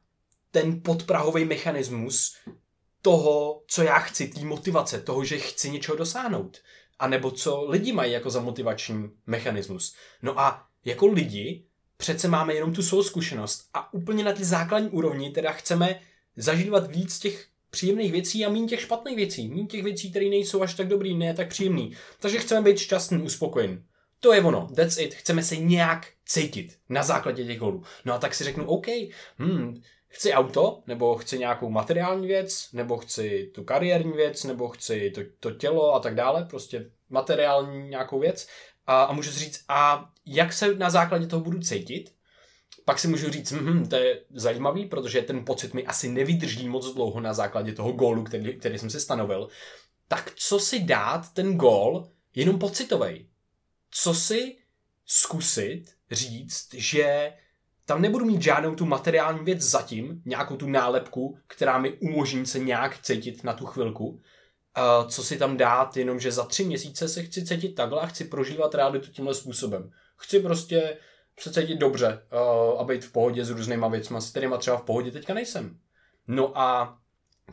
ten 0.52 0.82
podprahový 0.82 1.46
mechanismus 1.46 2.36
toho, 3.02 3.64
co 3.68 3.84
já 3.84 4.00
chci, 4.00 4.28
té 4.28 4.42
motivace, 4.42 5.02
toho, 5.02 5.24
že 5.24 5.38
chci 5.38 5.72
něčeho 5.72 5.98
dosáhnout. 5.98 6.58
A 7.00 7.08
nebo 7.08 7.32
co 7.32 7.66
lidi 7.66 7.94
mají 7.94 8.12
jako 8.12 8.30
za 8.30 8.42
motivační 8.42 9.10
mechanismus. 9.28 9.96
No 10.22 10.40
a 10.40 10.68
jako 10.86 11.08
lidi 11.08 11.66
přece 11.98 12.28
máme 12.28 12.54
jenom 12.54 12.74
tu 12.74 12.84
svou 12.84 13.04
zkušenost 13.04 13.70
a 13.74 13.94
úplně 13.94 14.24
na 14.24 14.34
ty 14.34 14.46
základní 14.46 14.90
úrovni 14.90 15.30
teda 15.30 15.52
chceme 15.52 16.00
zažívat 16.36 16.92
víc 16.92 17.20
těch 17.20 17.48
příjemných 17.70 18.12
věcí 18.12 18.46
a 18.46 18.50
méně 18.50 18.68
těch 18.68 18.82
špatných 18.82 19.16
věcí. 19.16 19.50
Méně 19.50 19.68
těch 19.68 19.84
věcí, 19.84 20.10
které 20.10 20.26
nejsou 20.26 20.62
až 20.62 20.74
tak 20.74 20.88
dobrý, 20.88 21.18
ne 21.18 21.34
tak 21.34 21.50
příjemný. 21.50 21.96
Takže 22.20 22.38
chceme 22.38 22.62
být 22.62 22.80
šťastný, 22.80 23.24
uspokojen. 23.24 23.84
To 24.20 24.34
je 24.34 24.42
ono, 24.42 24.70
that's 24.76 24.98
it. 24.98 25.16
Chceme 25.16 25.44
se 25.44 25.56
nějak 25.56 26.08
cítit 26.26 26.78
na 26.90 27.04
základě 27.04 27.46
těch 27.46 27.60
golů. 27.60 27.84
No 28.06 28.14
a 28.14 28.18
tak 28.18 28.36
si 28.36 28.44
řeknu, 28.44 28.66
OK, 28.66 28.88
hmm, 29.38 29.82
chci 30.08 30.34
auto, 30.34 30.84
nebo 30.88 31.16
chci 31.16 31.40
nějakou 31.40 31.70
materiální 31.70 32.28
věc, 32.28 32.70
nebo 32.74 32.98
chci 32.98 33.52
tu 33.56 33.64
kariérní 33.64 34.12
věc, 34.12 34.44
nebo 34.44 34.68
chci 34.70 35.12
to, 35.16 35.22
to 35.40 35.52
tělo 35.52 35.94
a 35.94 36.00
tak 36.00 36.16
dále, 36.16 36.46
prostě 36.46 36.92
materiální 37.10 37.90
nějakou 37.90 38.20
věc. 38.20 38.48
A, 38.88 39.04
a 39.04 39.14
můžu 39.14 39.32
si 39.32 39.40
říct, 39.40 39.64
a 39.68 40.10
jak 40.26 40.54
se 40.54 40.76
na 40.76 40.90
základě 40.90 41.28
toho 41.28 41.44
budu 41.44 41.60
cítit? 41.60 42.14
Pak 42.90 43.00
si 43.00 43.08
můžu 43.08 43.30
říct, 43.30 43.52
hm, 43.52 43.86
to 43.86 43.96
je 43.96 44.22
zajímavý, 44.34 44.86
protože 44.86 45.22
ten 45.22 45.46
pocit 45.46 45.74
mi 45.74 45.86
asi 45.86 46.10
nevydrží 46.10 46.70
moc 46.70 46.94
dlouho 46.94 47.20
na 47.20 47.34
základě 47.34 47.74
toho 47.74 47.92
gólu, 47.92 48.24
který, 48.24 48.60
který 48.60 48.80
jsem 48.80 48.90
si 48.90 49.00
stanovil. 49.00 49.48
Tak 50.08 50.32
co 50.36 50.60
si 50.60 50.80
dát 50.80 51.34
ten 51.34 51.58
gól 51.58 52.10
jenom 52.36 52.60
pocitovej? 52.60 53.28
Co 53.92 54.14
si 54.14 54.58
zkusit 55.06 55.86
říct, 56.12 56.74
že 56.74 57.34
tam 57.86 58.02
nebudu 58.02 58.26
mít 58.26 58.42
žádnou 58.42 58.76
tu 58.76 58.86
materiální 58.86 59.46
věc 59.46 59.62
zatím, 59.62 60.22
nějakou 60.26 60.58
tu 60.58 60.70
nálepku, 60.70 61.38
která 61.48 61.78
mi 61.78 61.92
umožní 61.92 62.46
se 62.46 62.60
nějak 62.60 63.02
cítit 63.02 63.44
na 63.44 63.54
tu 63.54 63.66
chvilku. 63.66 64.22
Co 65.08 65.24
si 65.24 65.38
tam 65.38 65.58
dát, 65.58 65.98
jenom 65.98 66.20
že 66.20 66.32
za 66.32 66.46
tři 66.46 66.64
měsíce 66.64 67.08
se 67.08 67.24
chci 67.24 67.46
cítit 67.46 67.76
takhle 67.76 68.02
a 68.02 68.06
chci 68.06 68.26
prožívat 68.26 68.76
realitu 68.76 69.12
tímhle 69.12 69.34
způsobem. 69.34 69.92
Chci 70.18 70.40
prostě 70.40 70.98
se 71.40 71.54
cítit 71.54 71.76
dobře 71.76 72.22
uh, 72.32 72.82
a 72.82 72.84
být 72.84 73.06
v 73.06 73.12
pohodě 73.12 73.46
s 73.46 73.50
různýma 73.50 73.88
věcmi, 73.88 74.22
s 74.22 74.30
kterýma 74.30 74.58
třeba 74.58 74.78
v 74.78 74.84
pohodě 74.84 75.12
teďka 75.12 75.34
nejsem. 75.34 75.80
No 76.28 76.58
a 76.58 77.00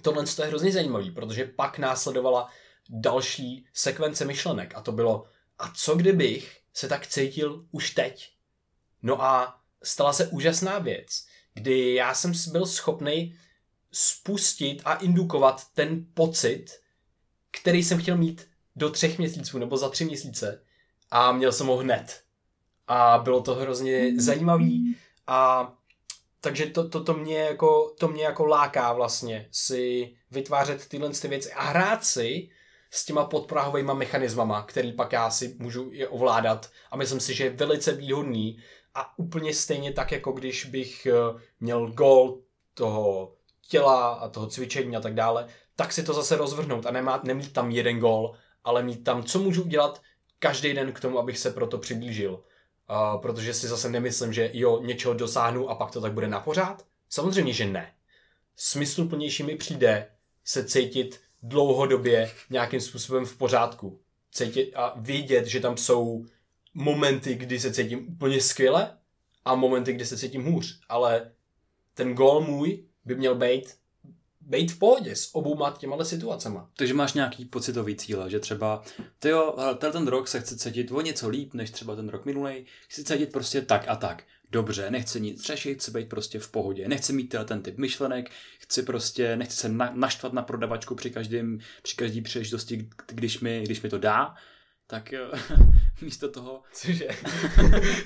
tohle 0.02 0.24
je 0.38 0.46
hrozně 0.46 0.72
zajímavý, 0.72 1.10
protože 1.10 1.44
pak 1.44 1.78
následovala 1.78 2.48
další 2.88 3.66
sekvence 3.72 4.24
myšlenek 4.24 4.72
a 4.74 4.80
to 4.80 4.92
bylo, 4.92 5.24
a 5.58 5.72
co 5.76 5.96
kdybych 5.96 6.60
se 6.72 6.88
tak 6.88 7.06
cítil 7.06 7.66
už 7.70 7.90
teď? 7.90 8.32
No 9.02 9.22
a 9.22 9.60
stala 9.82 10.12
se 10.12 10.26
úžasná 10.26 10.78
věc, 10.78 11.26
kdy 11.54 11.94
já 11.94 12.14
jsem 12.14 12.32
byl 12.52 12.66
schopný 12.66 13.38
spustit 13.92 14.82
a 14.84 14.94
indukovat 14.94 15.62
ten 15.74 16.06
pocit, 16.14 16.66
který 17.50 17.84
jsem 17.84 17.98
chtěl 17.98 18.16
mít 18.16 18.48
do 18.76 18.90
třech 18.90 19.18
měsíců 19.18 19.58
nebo 19.58 19.76
za 19.76 19.88
tři 19.88 20.04
měsíce 20.04 20.62
a 21.10 21.32
měl 21.32 21.52
jsem 21.52 21.66
ho 21.66 21.76
hned. 21.76 22.22
A 22.86 23.18
bylo 23.18 23.40
to 23.40 23.54
hrozně 23.54 24.20
zajímavý. 24.20 24.96
A 25.26 25.72
takže 26.40 26.66
to, 26.66 26.88
to, 26.88 27.04
to, 27.04 27.14
mě 27.14 27.38
jako, 27.38 27.94
to 27.98 28.08
mě 28.08 28.24
jako 28.24 28.44
láká 28.44 28.92
vlastně 28.92 29.48
si 29.50 30.14
vytvářet 30.30 30.88
tyhle 30.88 31.10
ty 31.10 31.28
věci 31.28 31.52
a 31.52 31.62
hrát 31.62 32.04
si 32.04 32.50
s 32.90 33.04
těma 33.04 33.24
podprahovými 33.24 33.94
mechanismama, 33.94 34.62
který 34.62 34.92
pak 34.92 35.12
já 35.12 35.30
si 35.30 35.56
můžu 35.58 35.90
je 35.92 36.08
ovládat. 36.08 36.70
A 36.90 36.96
myslím 36.96 37.20
si, 37.20 37.34
že 37.34 37.44
je 37.44 37.50
velice 37.50 37.92
výhodný. 37.92 38.58
A 38.94 39.18
úplně 39.18 39.54
stejně 39.54 39.92
tak, 39.92 40.12
jako 40.12 40.32
když 40.32 40.64
bych 40.64 41.06
eh, 41.06 41.40
měl 41.60 41.92
gol 41.92 42.40
toho 42.74 43.32
těla 43.68 44.08
a 44.08 44.28
toho 44.28 44.46
cvičení 44.46 44.96
a 44.96 45.00
tak 45.00 45.14
dále, 45.14 45.48
tak 45.76 45.92
si 45.92 46.02
to 46.02 46.12
zase 46.12 46.36
rozvrhnout 46.36 46.86
a 46.86 46.90
nemá, 46.90 47.20
nemít 47.24 47.52
tam 47.52 47.70
jeden 47.70 47.98
gol, 47.98 48.34
ale 48.64 48.82
mít 48.82 49.04
tam, 49.04 49.22
co 49.22 49.38
můžu 49.38 49.62
udělat 49.62 50.02
každý 50.38 50.74
den 50.74 50.92
k 50.92 51.00
tomu, 51.00 51.18
abych 51.18 51.38
se 51.38 51.50
proto 51.50 51.78
přiblížil. 51.78 52.44
Protože 53.22 53.54
si 53.54 53.68
zase 53.68 53.90
nemyslím, 53.90 54.32
že 54.32 54.50
jo, 54.52 54.82
něčeho 54.82 55.14
dosáhnu 55.14 55.70
a 55.70 55.74
pak 55.74 55.90
to 55.90 56.00
tak 56.00 56.12
bude 56.12 56.28
na 56.28 56.40
pořád. 56.40 56.86
Samozřejmě, 57.08 57.52
že 57.52 57.66
ne. 57.66 57.92
Smysluplnější 58.56 59.42
mi 59.42 59.56
přijde 59.56 60.10
se 60.44 60.64
cítit 60.64 61.20
dlouhodobě 61.42 62.32
nějakým 62.50 62.80
způsobem 62.80 63.26
v 63.26 63.36
pořádku. 63.36 64.00
Cítit 64.32 64.72
a 64.74 64.94
vidět, 64.96 65.46
že 65.46 65.60
tam 65.60 65.76
jsou 65.76 66.24
momenty, 66.74 67.34
kdy 67.34 67.60
se 67.60 67.74
cítím 67.74 68.08
úplně 68.08 68.40
skvěle 68.40 68.98
a 69.44 69.54
momenty, 69.54 69.92
kdy 69.92 70.06
se 70.06 70.18
cítím 70.18 70.44
hůř. 70.44 70.80
Ale 70.88 71.32
ten 71.94 72.14
gól 72.14 72.40
můj 72.40 72.84
by 73.04 73.14
měl 73.14 73.34
být 73.34 73.74
být 74.46 74.72
v 74.72 74.78
pohodě 74.78 75.16
s 75.16 75.34
obouma 75.34 75.76
těma 75.78 76.04
situacema. 76.04 76.70
Takže 76.76 76.94
máš 76.94 77.12
nějaký 77.12 77.44
pocitový 77.44 77.96
cíle, 77.96 78.30
že 78.30 78.40
třeba, 78.40 78.82
ty 79.18 79.28
jo, 79.28 79.56
ten 79.78 80.06
rok 80.06 80.28
se 80.28 80.40
chce 80.40 80.56
cítit 80.56 80.92
o 80.92 81.00
něco 81.00 81.28
líp, 81.28 81.54
než 81.54 81.70
třeba 81.70 81.96
ten 81.96 82.08
rok 82.08 82.24
minulý, 82.24 82.66
chci 82.88 83.04
cítit 83.04 83.32
prostě 83.32 83.62
tak 83.62 83.84
a 83.88 83.96
tak. 83.96 84.24
Dobře, 84.50 84.90
nechci 84.90 85.20
nic 85.20 85.42
řešit, 85.42 85.74
chci 85.74 85.90
být 85.90 86.08
prostě 86.08 86.38
v 86.38 86.50
pohodě. 86.50 86.88
Nechci 86.88 87.12
mít 87.12 87.34
ten 87.44 87.62
typ 87.62 87.78
myšlenek, 87.78 88.30
chci 88.58 88.82
prostě, 88.82 89.36
nechci 89.36 89.56
se 89.56 89.68
na, 89.68 89.92
naštvat 89.94 90.32
na 90.32 90.42
prodavačku 90.42 90.94
při 90.94 91.10
každém, 91.10 91.58
při 91.82 91.96
každý 91.96 92.20
příležitosti, 92.20 92.88
když 93.06 93.40
mi, 93.40 93.62
když 93.64 93.82
mi 93.82 93.88
to 93.88 93.98
dá 93.98 94.34
tak 94.86 95.14
místo 96.02 96.28
toho, 96.28 96.62
Cože? 96.72 97.08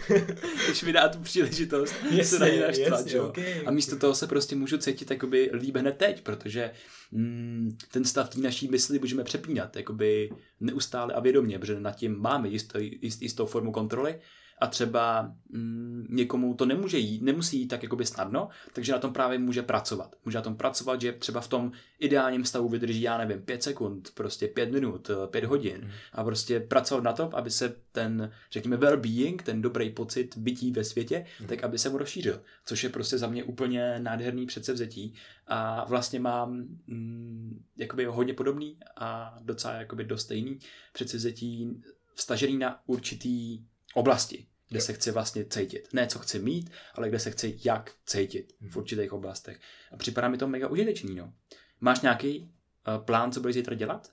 když 0.66 0.82
mi 0.82 0.92
dá 0.92 1.08
tu 1.08 1.18
příležitost 1.18 1.94
jasně, 2.02 2.24
se 2.24 2.38
na 2.38 2.48
ní 2.48 2.60
naštvat, 2.60 3.00
jasně, 3.06 3.20
okay, 3.20 3.66
A 3.66 3.70
místo 3.70 3.96
toho 3.96 4.14
se 4.14 4.26
prostě 4.26 4.56
můžu 4.56 4.78
cítit 4.78 5.10
jakoby 5.10 5.50
líp 5.52 5.76
hned 5.76 5.96
teď, 5.96 6.22
protože 6.22 6.70
mm, 7.12 7.76
ten 7.92 8.04
stav 8.04 8.28
té 8.28 8.40
naší 8.40 8.68
mysli 8.68 8.98
můžeme 8.98 9.24
přepínat 9.24 9.76
jakoby 9.76 10.30
neustále 10.60 11.14
a 11.14 11.20
vědomě, 11.20 11.58
protože 11.58 11.80
nad 11.80 11.96
tím 11.96 12.18
máme 12.18 12.48
jistou, 12.48 12.78
jist, 12.80 13.22
jistou 13.22 13.46
formu 13.46 13.72
kontroly 13.72 14.20
a 14.60 14.66
třeba 14.66 15.34
mm, 15.48 16.06
někomu 16.10 16.54
to 16.54 16.66
nemůže 16.66 16.98
jít, 16.98 17.22
nemusí 17.22 17.60
jít 17.60 17.66
tak 17.66 17.82
jakoby 17.82 18.06
snadno, 18.06 18.48
takže 18.72 18.92
na 18.92 18.98
tom 18.98 19.12
právě 19.12 19.38
může 19.38 19.62
pracovat. 19.62 20.16
Může 20.24 20.38
na 20.38 20.42
tom 20.42 20.56
pracovat, 20.56 21.00
že 21.00 21.12
třeba 21.12 21.40
v 21.40 21.48
tom 21.48 21.72
ideálním 21.98 22.44
stavu 22.44 22.68
vydrží, 22.68 23.02
já 23.02 23.18
nevím, 23.18 23.42
pět 23.42 23.62
sekund, 23.62 24.10
prostě 24.14 24.46
pět 24.46 24.72
minut, 24.72 25.10
eh, 25.10 25.26
pět 25.26 25.44
hodin 25.44 25.80
mm. 25.84 25.90
a 26.12 26.24
prostě 26.24 26.60
pracovat 26.60 27.04
na 27.04 27.12
tom, 27.12 27.30
aby 27.32 27.50
se 27.50 27.76
ten, 27.92 28.30
řekněme, 28.50 28.76
well-being, 28.76 29.42
ten 29.42 29.62
dobrý 29.62 29.90
pocit 29.90 30.36
bytí 30.36 30.72
ve 30.72 30.84
světě, 30.84 31.26
mm. 31.40 31.46
tak 31.46 31.64
aby 31.64 31.78
se 31.78 31.88
mu 31.88 31.98
rozšířil, 31.98 32.42
což 32.66 32.84
je 32.84 32.90
prostě 32.90 33.18
za 33.18 33.26
mě 33.26 33.44
úplně 33.44 33.98
nádherný 33.98 34.46
předsevzetí 34.46 35.14
a 35.46 35.84
vlastně 35.84 36.20
mám 36.20 36.52
mm, 36.86 37.64
jakoby 37.76 38.04
hodně 38.04 38.34
podobný 38.34 38.76
a 38.96 39.38
docela 39.42 39.74
jakoby 39.74 40.04
dost 40.04 40.22
stejný 40.22 40.58
předsevzetí 40.92 41.82
vstažený 42.14 42.58
na 42.58 42.80
určitý 42.86 43.64
oblasti 43.94 44.46
kde 44.70 44.80
se 44.80 44.92
chci 44.92 45.10
vlastně 45.10 45.44
cítit. 45.44 45.88
Ne 45.92 46.06
co 46.06 46.18
chci 46.18 46.38
mít, 46.38 46.70
ale 46.94 47.08
kde 47.08 47.18
se 47.18 47.30
chci 47.30 47.58
jak 47.64 47.92
cítit 48.06 48.54
v 48.60 48.76
určitých 48.76 49.12
oblastech. 49.12 49.60
A 49.92 49.96
připadá 49.96 50.28
mi 50.28 50.38
to 50.38 50.48
mega 50.48 50.68
užitečný. 50.68 51.14
No. 51.14 51.32
Máš 51.80 52.00
nějaký 52.00 52.40
uh, 52.40 53.04
plán, 53.04 53.32
co 53.32 53.40
budeš 53.40 53.54
zítra 53.54 53.74
dělat? 53.74 54.10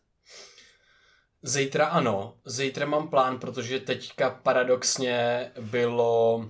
Zítra 1.41 1.85
ano. 1.85 2.37
Zítra 2.45 2.85
mám 2.85 3.09
plán, 3.09 3.39
protože 3.39 3.79
teďka 3.79 4.29
paradoxně 4.29 5.51
bylo 5.59 6.35
uh, 6.37 6.45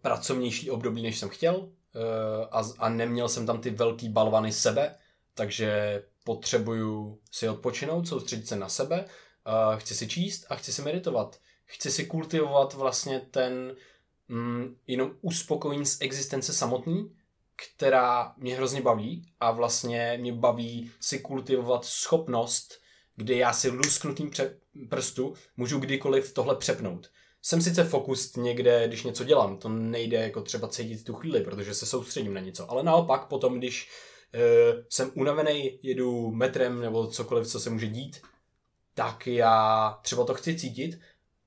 pracovnější 0.00 0.70
období, 0.70 1.02
než 1.02 1.18
jsem 1.18 1.28
chtěl 1.28 1.56
uh, 1.56 1.70
a, 2.50 2.62
a 2.78 2.88
neměl 2.88 3.28
jsem 3.28 3.46
tam 3.46 3.60
ty 3.60 3.70
velký 3.70 4.08
balvany 4.08 4.52
sebe, 4.52 4.94
takže 5.34 6.02
potřebuju 6.24 7.20
si 7.30 7.48
odpočinout, 7.48 8.08
soustředit 8.08 8.48
se 8.48 8.56
na 8.56 8.68
sebe, 8.68 9.04
uh, 9.04 9.78
chci 9.78 9.94
si 9.94 10.08
číst 10.08 10.46
a 10.48 10.54
chci 10.54 10.72
si 10.72 10.82
meditovat 10.82 11.40
chci 11.70 11.90
si 11.90 12.06
kultivovat 12.06 12.74
vlastně 12.74 13.20
ten 13.30 13.76
mm, 14.28 14.76
jenom 14.86 15.16
uspokojení 15.20 15.86
z 15.86 16.00
existence 16.00 16.52
samotný, 16.52 17.16
která 17.56 18.34
mě 18.36 18.56
hrozně 18.56 18.80
baví 18.80 19.32
a 19.40 19.50
vlastně 19.50 20.18
mě 20.20 20.32
baví 20.32 20.90
si 21.00 21.18
kultivovat 21.18 21.84
schopnost, 21.84 22.80
kdy 23.16 23.38
já 23.38 23.52
si 23.52 23.68
lusknutým 23.68 24.30
pře- 24.30 24.56
prstu 24.88 25.34
můžu 25.56 25.78
kdykoliv 25.78 26.32
tohle 26.32 26.56
přepnout. 26.56 27.10
Jsem 27.42 27.62
sice 27.62 27.84
fokus 27.84 28.36
někde, 28.36 28.88
když 28.88 29.02
něco 29.02 29.24
dělám, 29.24 29.58
to 29.58 29.68
nejde 29.68 30.16
jako 30.16 30.42
třeba 30.42 30.68
cítit 30.68 31.04
tu 31.04 31.14
chvíli, 31.14 31.40
protože 31.40 31.74
se 31.74 31.86
soustředím 31.86 32.34
na 32.34 32.40
něco, 32.40 32.70
ale 32.70 32.82
naopak 32.82 33.26
potom, 33.26 33.58
když 33.58 33.90
e, 34.34 34.40
jsem 34.88 35.10
unavený, 35.14 35.78
jedu 35.82 36.30
metrem 36.30 36.80
nebo 36.80 37.06
cokoliv, 37.06 37.48
co 37.48 37.60
se 37.60 37.70
může 37.70 37.86
dít, 37.86 38.22
tak 38.94 39.26
já 39.26 39.98
třeba 40.02 40.24
to 40.24 40.34
chci 40.34 40.54
cítit 40.54 41.00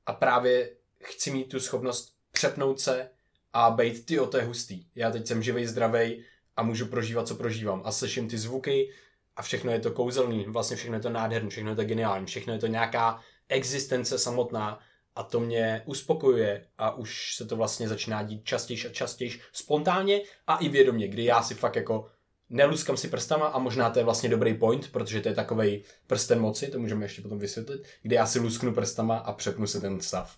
a 0.06 0.14
právě 0.14 0.76
chci 1.04 1.32
mít 1.32 1.50
tu 1.50 1.60
schopnost 1.60 2.14
přepnout 2.32 2.80
se 2.80 3.10
a 3.54 3.72
být, 3.72 4.06
ty 4.06 4.20
o 4.20 4.38
je 4.38 4.44
hustý. 4.44 4.86
Já 4.96 5.12
teď 5.12 5.28
jsem 5.28 5.44
živej, 5.44 5.66
zdravej 5.66 6.26
a 6.56 6.64
můžu 6.64 6.86
prožívat, 6.86 7.28
co 7.28 7.36
prožívám. 7.36 7.82
A 7.86 7.92
slyším 7.92 8.30
ty 8.30 8.38
zvuky 8.38 8.94
a 9.36 9.42
všechno 9.42 9.72
je 9.72 9.80
to 9.80 9.92
kouzelný, 9.92 10.46
vlastně 10.48 10.78
všechno 10.78 10.96
je 10.96 11.02
to 11.02 11.10
nádherný, 11.10 11.50
všechno 11.50 11.70
je 11.70 11.76
to 11.76 11.84
geniální, 11.84 12.26
všechno 12.26 12.54
je 12.54 12.60
to 12.60 12.68
nějaká 12.68 13.22
existence 13.50 14.20
samotná 14.20 14.80
a 15.16 15.24
to 15.24 15.40
mě 15.40 15.84
uspokojuje 15.86 16.68
a 16.78 16.96
už 16.96 17.36
se 17.36 17.46
to 17.46 17.56
vlastně 17.56 17.88
začíná 17.88 18.24
dít 18.24 18.46
častěji 18.46 18.88
a 18.88 18.90
častěji 18.90 19.42
spontánně 19.52 20.22
a 20.48 20.58
i 20.58 20.70
vědomě, 20.70 21.08
kdy 21.08 21.26
já 21.26 21.44
si 21.44 21.56
fakt 21.56 21.76
jako 21.76 22.12
neluskám 22.54 22.98
si 22.98 23.08
prstama 23.08 23.46
a 23.46 23.60
možná 23.60 23.90
to 23.90 24.00
je 24.00 24.06
vlastně 24.06 24.30
dobrý 24.30 24.54
point, 24.54 24.92
protože 24.92 25.22
to 25.22 25.30
je 25.30 25.36
takový 25.36 25.84
prsten 26.08 26.40
moci, 26.40 26.68
to 26.68 26.80
můžeme 26.80 27.06
ještě 27.06 27.22
potom 27.22 27.40
vysvětlit, 27.40 27.84
kdy 28.02 28.16
já 28.16 28.26
si 28.26 28.40
lusknu 28.40 28.74
prstama 28.74 29.18
a 29.18 29.34
přepnu 29.34 29.68
se 29.68 29.82
ten 29.82 30.00
stav. 30.00 30.38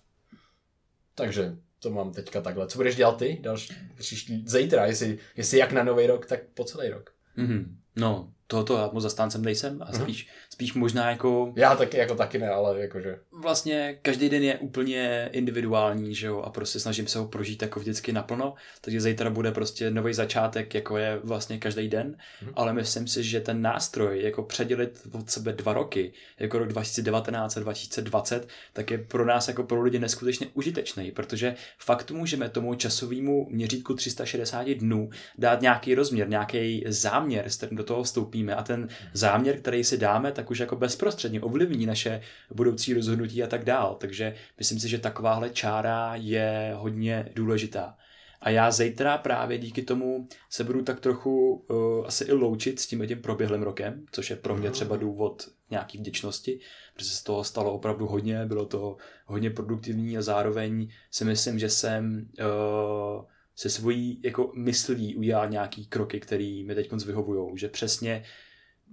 Takže 1.16 1.56
to 1.80 1.90
mám 1.90 2.12
teďka 2.12 2.42
takhle. 2.42 2.68
Co 2.68 2.80
budeš 2.80 2.96
dělat 2.96 3.18
ty 3.18 3.40
další, 3.42 3.74
příští, 3.96 4.44
zítra, 4.48 4.86
jestli, 4.86 5.20
jestli 5.36 5.58
jak 5.58 5.72
na 5.72 5.84
nový 5.84 6.08
rok, 6.08 6.26
tak 6.26 6.40
po 6.54 6.64
celý 6.64 6.90
rok. 6.90 7.12
Mm-hmm. 7.38 7.66
No, 7.96 8.34
tohoto 8.48 8.78
já 8.78 8.90
moc 8.94 9.04
zastáncem 9.04 9.42
nejsem 9.42 9.82
a 9.82 9.86
mhm. 9.86 10.02
spíš, 10.02 10.26
mm-hmm. 10.26 10.45
Spíš 10.56 10.74
možná 10.74 11.10
jako... 11.10 11.54
Já 11.56 11.76
taky, 11.76 11.98
jako 11.98 12.16
taky 12.16 12.38
ne, 12.38 12.50
ale 12.50 12.80
jakože... 12.80 13.20
Vlastně 13.42 13.98
každý 14.02 14.30
den 14.30 14.44
je 14.44 14.58
úplně 14.58 15.30
individuální, 15.32 16.16
že 16.16 16.28
jo, 16.28 16.42
a 16.42 16.50
prostě 16.50 16.80
snažím 16.80 17.08
se 17.08 17.20
ho 17.20 17.28
prožít 17.28 17.62
jako 17.62 17.80
vždycky 17.80 18.14
naplno, 18.14 18.54
takže 18.82 19.02
zítra 19.02 19.30
bude 19.30 19.52
prostě 19.52 19.92
nový 19.92 20.14
začátek, 20.14 20.74
jako 20.74 20.98
je 20.98 21.20
vlastně 21.24 21.58
každý 21.58 21.88
den, 21.88 22.16
mm-hmm. 22.16 22.52
ale 22.56 22.74
myslím 22.74 23.08
si, 23.08 23.24
že 23.24 23.40
ten 23.40 23.62
nástroj, 23.62 24.22
jako 24.22 24.44
předělit 24.44 25.02
od 25.12 25.30
sebe 25.30 25.54
dva 25.54 25.74
roky, 25.74 26.14
jako 26.40 26.60
rok 26.60 26.68
2019 26.68 27.58
a 27.58 27.60
2020, 27.60 28.48
tak 28.74 28.92
je 28.92 28.98
pro 28.98 29.26
nás 29.26 29.48
jako 29.48 29.64
pro 29.64 29.82
lidi 29.82 30.00
neskutečně 30.00 30.48
užitečný, 30.54 31.12
protože 31.12 31.56
fakt 31.78 32.12
můžeme 32.12 32.50
tomu 32.50 32.76
časovému 32.76 33.48
měřítku 33.50 33.94
360 33.94 34.68
dnů 34.70 35.10
dát 35.38 35.62
nějaký 35.62 35.96
rozměr, 35.96 36.30
nějaký 36.30 36.84
záměr, 36.88 37.46
s 37.46 37.58
kterým 37.58 37.78
do 37.78 37.84
toho 37.84 38.04
vstoupí 38.04 38.36
vstoupíme 38.36 38.56
a 38.56 38.64
ten 38.64 38.88
záměr, 39.14 39.60
který 39.60 39.84
si 39.84 39.98
dáme, 39.98 40.32
tak 40.32 40.45
už 40.52 40.60
jako 40.60 40.76
bezprostředně 40.76 41.42
ovlivní 41.42 41.86
naše 41.86 42.22
budoucí 42.54 42.94
rozhodnutí 42.94 43.44
a 43.44 43.48
tak 43.48 43.66
dál. 43.66 43.98
Takže 44.00 44.36
myslím 44.58 44.80
si, 44.80 44.90
že 44.90 44.98
takováhle 44.98 45.50
čára 45.50 46.12
je 46.16 46.74
hodně 46.76 47.30
důležitá. 47.36 47.98
A 48.42 48.50
já 48.50 48.72
zítra 48.72 49.18
právě 49.18 49.58
díky 49.58 49.82
tomu 49.82 50.28
se 50.50 50.64
budu 50.64 50.82
tak 50.82 51.00
trochu 51.00 51.54
uh, 51.54 52.06
asi 52.08 52.24
i 52.24 52.32
loučit 52.32 52.80
s 52.80 52.88
tím 52.88 53.08
tím 53.08 53.22
proběhlým 53.22 53.62
rokem, 53.62 54.06
což 54.12 54.30
je 54.30 54.36
pro 54.36 54.58
mě 54.58 54.72
třeba 54.72 54.98
důvod 54.98 55.48
nějaký 55.70 55.98
vděčnosti, 55.98 56.60
protože 56.94 57.10
se 57.10 57.16
z 57.16 57.24
toho 57.24 57.44
stalo 57.44 57.74
opravdu 57.74 58.08
hodně, 58.08 58.46
bylo 58.46 58.66
to 58.66 58.98
hodně 59.26 59.50
produktivní 59.50 60.18
a 60.18 60.22
zároveň 60.22 60.90
si 61.12 61.26
myslím, 61.26 61.60
že 61.60 61.70
jsem 61.70 62.30
uh, 62.40 63.26
se 63.56 63.70
svojí 63.70 64.22
jako 64.24 64.52
myslí 64.56 65.16
udělal 65.16 65.50
nějaký 65.50 65.86
kroky, 65.86 66.20
které 66.20 66.64
mi 66.66 66.76
teď 66.76 66.92
vyhovují. 67.06 67.58
Že 67.58 67.70
přesně 67.70 68.24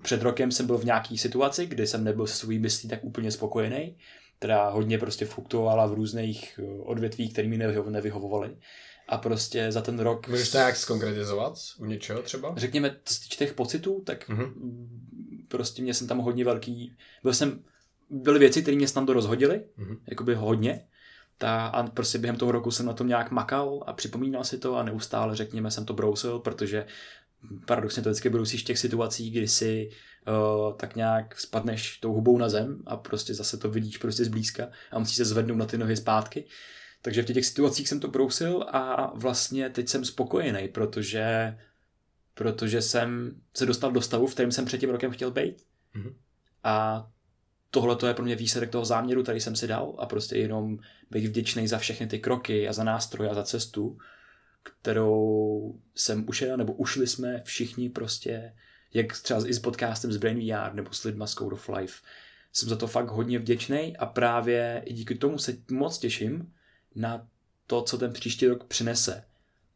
před 0.02 0.22
rokem 0.22 0.52
jsem 0.52 0.66
byl 0.66 0.78
v 0.78 0.84
nějaké 0.84 1.18
situaci, 1.18 1.66
kdy 1.66 1.86
jsem 1.86 2.04
nebyl 2.04 2.26
se 2.26 2.36
svojí 2.36 2.58
myslí 2.58 2.88
tak 2.88 3.04
úplně 3.04 3.30
spokojený, 3.30 3.96
která 4.38 4.70
hodně 4.70 4.98
prostě 4.98 5.26
fluktuovala 5.26 5.86
v 5.86 5.92
různých 5.92 6.60
eh, 6.62 6.82
odvětvích, 6.82 7.32
které 7.32 7.48
mi 7.48 7.58
nevyhovovaly. 7.90 8.56
a 9.08 9.18
prostě 9.18 9.72
za 9.72 9.80
ten 9.80 9.98
rok... 9.98 10.28
Můžeš 10.28 10.50
to 10.50 10.58
nějak 10.58 10.76
skonkretizovat 10.76 11.54
u 11.78 11.84
něčeho 11.84 12.22
třeba? 12.22 12.54
Řekněme, 12.56 12.96
z 13.04 13.28
těch 13.28 13.54
pocitů, 13.54 14.02
tak 14.06 14.28
mm-hmm. 14.28 14.52
prostě 15.48 15.82
mě 15.82 15.94
jsem 15.94 16.06
tam 16.06 16.18
hodně 16.18 16.44
velký... 16.44 16.96
Byl 17.22 17.34
jsem... 17.34 17.64
Byly 18.10 18.38
věci, 18.38 18.62
které 18.62 18.76
mě 18.76 18.88
tam 18.88 19.06
to 19.06 19.12
rozhodily, 19.12 19.64
mm-hmm. 19.78 19.98
jakoby 20.08 20.34
hodně. 20.34 20.84
Ta, 21.38 21.66
a 21.66 21.86
prostě 21.86 22.18
během 22.18 22.36
toho 22.36 22.52
roku 22.52 22.70
jsem 22.70 22.86
na 22.86 22.92
tom 22.92 23.08
nějak 23.08 23.30
makal 23.30 23.84
a 23.86 23.92
připomínal 23.92 24.44
si 24.44 24.58
to 24.58 24.76
a 24.76 24.82
neustále, 24.82 25.36
řekněme, 25.36 25.70
jsem 25.70 25.84
to 25.84 25.94
brousil, 25.94 26.38
protože 26.38 26.86
paradoxně 27.66 28.02
to 28.02 28.10
vždycky 28.10 28.30
brousíš 28.30 28.62
v 28.62 28.64
těch 28.64 28.78
situací, 28.78 29.30
kdy 29.30 29.48
si 29.48 29.90
uh, 30.28 30.76
tak 30.76 30.96
nějak 30.96 31.40
spadneš 31.40 31.98
tou 31.98 32.12
hubou 32.12 32.38
na 32.38 32.48
zem 32.48 32.82
a 32.86 32.96
prostě 32.96 33.34
zase 33.34 33.56
to 33.56 33.70
vidíš 33.70 33.96
prostě 33.96 34.24
zblízka 34.24 34.68
a 34.90 34.98
musíš 34.98 35.16
se 35.16 35.24
zvednout 35.24 35.58
na 35.58 35.66
ty 35.66 35.78
nohy 35.78 35.96
zpátky. 35.96 36.44
Takže 37.02 37.22
v 37.22 37.26
těch 37.26 37.46
situacích 37.46 37.88
jsem 37.88 38.00
to 38.00 38.08
brousil 38.08 38.62
a 38.62 39.12
vlastně 39.14 39.70
teď 39.70 39.88
jsem 39.88 40.04
spokojený, 40.04 40.68
protože, 40.68 41.56
protože 42.34 42.82
jsem 42.82 43.40
se 43.56 43.66
dostal 43.66 43.92
do 43.92 44.00
stavu, 44.00 44.26
v 44.26 44.32
kterém 44.32 44.52
jsem 44.52 44.64
před 44.64 44.78
tím 44.78 44.90
rokem 44.90 45.10
chtěl 45.10 45.30
být. 45.30 45.62
Mm-hmm. 45.94 46.14
A 46.64 47.06
tohle 47.70 47.96
to 47.96 48.06
je 48.06 48.14
pro 48.14 48.24
mě 48.24 48.36
výsledek 48.36 48.70
toho 48.70 48.84
záměru, 48.84 49.22
který 49.22 49.40
jsem 49.40 49.56
si 49.56 49.66
dal 49.66 49.94
a 49.98 50.06
prostě 50.06 50.36
jenom 50.36 50.78
být 51.10 51.26
vděčný 51.26 51.68
za 51.68 51.78
všechny 51.78 52.06
ty 52.06 52.18
kroky 52.18 52.68
a 52.68 52.72
za 52.72 52.84
nástroje 52.84 53.30
a 53.30 53.34
za 53.34 53.42
cestu, 53.42 53.98
kterou 54.62 55.74
jsem 55.94 56.28
ušel, 56.28 56.56
nebo 56.56 56.72
ušli 56.72 57.06
jsme 57.06 57.42
všichni 57.44 57.88
prostě, 57.88 58.54
jak 58.94 59.20
třeba 59.22 59.48
i 59.48 59.54
s 59.54 59.58
podcastem 59.58 60.12
z 60.12 60.16
Brain 60.16 60.38
VR 60.38 60.74
nebo 60.74 60.92
s 60.92 61.04
lidma 61.04 61.26
z 61.26 61.34
Code 61.34 61.54
of 61.54 61.68
Life. 61.68 62.02
Jsem 62.52 62.68
za 62.68 62.76
to 62.76 62.86
fakt 62.86 63.08
hodně 63.08 63.38
vděčný 63.38 63.96
a 63.96 64.06
právě 64.06 64.82
i 64.84 64.92
díky 64.92 65.14
tomu 65.14 65.38
se 65.38 65.56
moc 65.70 65.98
těším 65.98 66.52
na 66.94 67.28
to, 67.66 67.82
co 67.82 67.98
ten 67.98 68.12
příští 68.12 68.46
rok 68.46 68.64
přinese. 68.64 69.24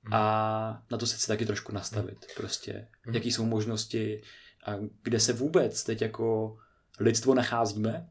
Mm. 0.02 0.14
A 0.14 0.82
na 0.90 0.98
to 0.98 1.06
se 1.06 1.16
chci 1.16 1.26
taky 1.26 1.46
trošku 1.46 1.72
nastavit. 1.72 2.18
Mm. 2.18 2.34
Prostě, 2.36 2.88
mm. 3.06 3.14
jaký 3.14 3.32
jsou 3.32 3.44
možnosti 3.44 4.22
a 4.66 4.74
kde 5.02 5.20
se 5.20 5.32
vůbec 5.32 5.84
teď 5.84 6.02
jako 6.02 6.58
lidstvo 7.00 7.34
nacházíme. 7.34 8.08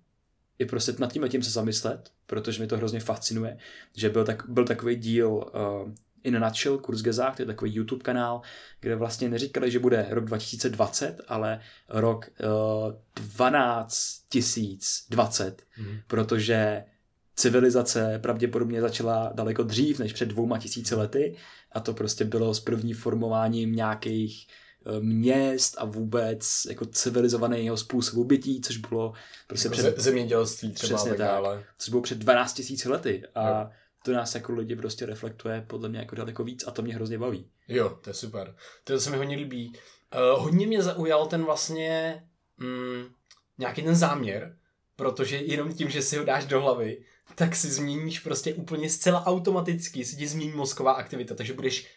I 0.60 0.65
prostě 0.65 0.94
nad 1.00 1.13
tím 1.13 1.24
a 1.24 1.27
tím 1.27 1.44
se 1.44 1.50
zamyslet, 1.50 2.12
protože 2.25 2.62
mi 2.62 2.67
to 2.67 2.77
hrozně 2.77 3.00
fascinuje, 3.00 3.58
že 3.96 4.10
byl, 4.10 4.25
tak, 4.25 4.50
byl 4.50 4.65
takový 4.65 4.96
díl 4.96 5.29
uh, 5.29 5.91
In 6.25 6.36
a 6.38 6.39
Nutshell, 6.39 6.77
to 6.77 7.41
je 7.41 7.46
takový 7.46 7.75
YouTube 7.75 8.03
kanál, 8.03 8.41
kde 8.79 8.96
vlastně 8.96 9.29
neříkali, 9.29 9.72
že 9.72 9.79
bude 9.79 10.05
rok 10.10 10.25
2020, 10.25 11.22
ale 11.27 11.60
rok 11.89 12.29
uh, 12.86 13.25
12 13.36 14.22
020, 15.10 15.63
mm. 15.77 15.98
protože 16.08 16.84
civilizace 17.36 18.20
pravděpodobně 18.24 18.82
začala 18.82 19.32
daleko 19.34 19.63
dřív 19.63 20.00
než 20.00 20.13
před 20.13 20.25
dvouma 20.25 20.58
tisíci 20.58 20.96
lety 20.96 21.36
a 21.72 21.79
to 21.79 21.94
prostě 21.94 22.25
bylo 22.25 22.53
s 22.53 22.60
první 22.60 22.94
formováním 22.94 23.75
nějakých 23.75 24.48
eh, 24.48 25.00
měst 25.00 25.75
a 25.77 25.86
vůbec 25.86 26.65
jako 26.70 26.86
civilizovaného 26.86 27.77
způsobu 27.77 28.24
bytí, 28.24 28.62
což 28.62 28.77
bylo 28.77 29.13
prostě 29.48 29.67
jako 29.67 29.77
před... 29.77 30.00
Zemědělství 30.00 30.72
třeba 30.72 30.98
přesně 30.98 31.10
tak, 31.10 31.20
dále. 31.20 31.63
Což 31.77 31.89
bylo 31.89 32.01
před 32.01 32.17
12 32.17 32.53
tisíci 32.53 32.89
lety 32.89 33.24
a. 33.36 33.70
to 34.05 34.12
nás 34.12 34.35
jako 34.35 34.53
lidi 34.53 34.75
prostě 34.75 35.05
reflektuje 35.05 35.65
podle 35.67 35.89
mě 35.89 36.00
jako 36.00 36.15
daleko 36.15 36.43
víc 36.43 36.67
a 36.67 36.71
to 36.71 36.81
mě 36.81 36.95
hrozně 36.95 37.17
baví. 37.17 37.50
Jo, 37.67 37.97
to 38.01 38.09
je 38.09 38.13
super. 38.13 38.55
To 38.83 39.00
se 39.00 39.09
mi 39.09 39.17
hodně 39.17 39.35
líbí. 39.35 39.74
Uh, 40.15 40.43
hodně 40.43 40.67
mě 40.67 40.83
zaujal 40.83 41.27
ten 41.27 41.43
vlastně 41.43 42.24
mm, 42.57 43.05
nějaký 43.57 43.83
ten 43.83 43.95
záměr, 43.95 44.57
protože 44.95 45.38
jenom 45.38 45.74
tím, 45.74 45.89
že 45.89 46.01
si 46.01 46.17
ho 46.17 46.25
dáš 46.25 46.45
do 46.45 46.62
hlavy, 46.62 47.03
tak 47.35 47.55
si 47.55 47.71
změníš 47.71 48.19
prostě 48.19 48.53
úplně 48.53 48.89
zcela 48.89 49.25
automaticky, 49.25 50.05
si 50.05 50.15
ti 50.15 50.27
změní 50.27 50.51
mozková 50.51 50.91
aktivita, 50.91 51.35
takže 51.35 51.53
budeš 51.53 51.88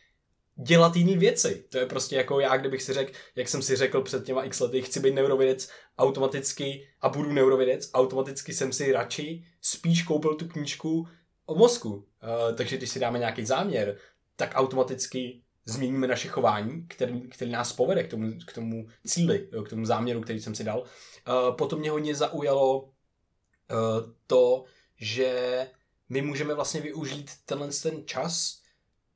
dělat 0.57 0.97
jiné 0.97 1.17
věci. 1.17 1.65
To 1.69 1.79
je 1.79 1.87
prostě 1.87 2.17
jako 2.17 2.41
já, 2.41 2.57
kdybych 2.57 2.83
si 2.83 2.93
řekl, 2.93 3.13
jak 3.37 3.49
jsem 3.49 3.63
si 3.63 3.77
řekl 3.77 4.03
před 4.03 4.25
těma 4.25 4.45
x 4.45 4.61
lety, 4.61 4.83
chci 4.83 5.01
být 5.01 5.15
neurovědec 5.15 5.71
automaticky 5.99 6.89
a 7.01 7.09
budu 7.09 7.33
neurovědec, 7.33 7.91
automaticky 7.95 8.55
jsem 8.55 8.73
si 8.73 8.93
radši 8.93 9.45
spíš 9.63 10.03
koupil 10.03 10.35
tu 10.35 10.49
knížku 10.49 11.09
o 11.49 11.55
mozku. 11.55 11.91
Uh, 11.91 12.57
takže 12.57 12.77
když 12.77 12.91
si 12.91 13.01
dáme 13.01 13.19
nějaký 13.19 13.47
záměr, 13.47 13.97
tak 14.37 14.51
automaticky 14.55 15.43
změníme 15.65 16.07
naše 16.07 16.29
chování, 16.29 16.87
který, 16.89 17.21
který 17.21 17.51
nás 17.51 17.73
povede 17.73 18.05
k 18.05 18.11
tomu, 18.11 18.33
k 18.47 18.53
tomu 18.53 18.87
cíli, 19.07 19.49
jo, 19.53 19.63
k 19.63 19.69
tomu 19.69 19.87
záměru, 19.87 20.21
který 20.21 20.41
jsem 20.41 20.55
si 20.55 20.65
dal. 20.65 20.81
Uh, 20.81 21.57
potom 21.57 21.79
mě 21.79 21.91
hodně 21.91 22.15
zaujalo 22.15 22.81
uh, 22.81 22.91
to, 24.27 24.65
že 24.97 25.31
my 26.09 26.23
můžeme 26.23 26.55
vlastně 26.55 26.81
využít 26.81 27.31
tenhle 27.45 27.69
ten 27.69 28.07
čas 28.07 28.63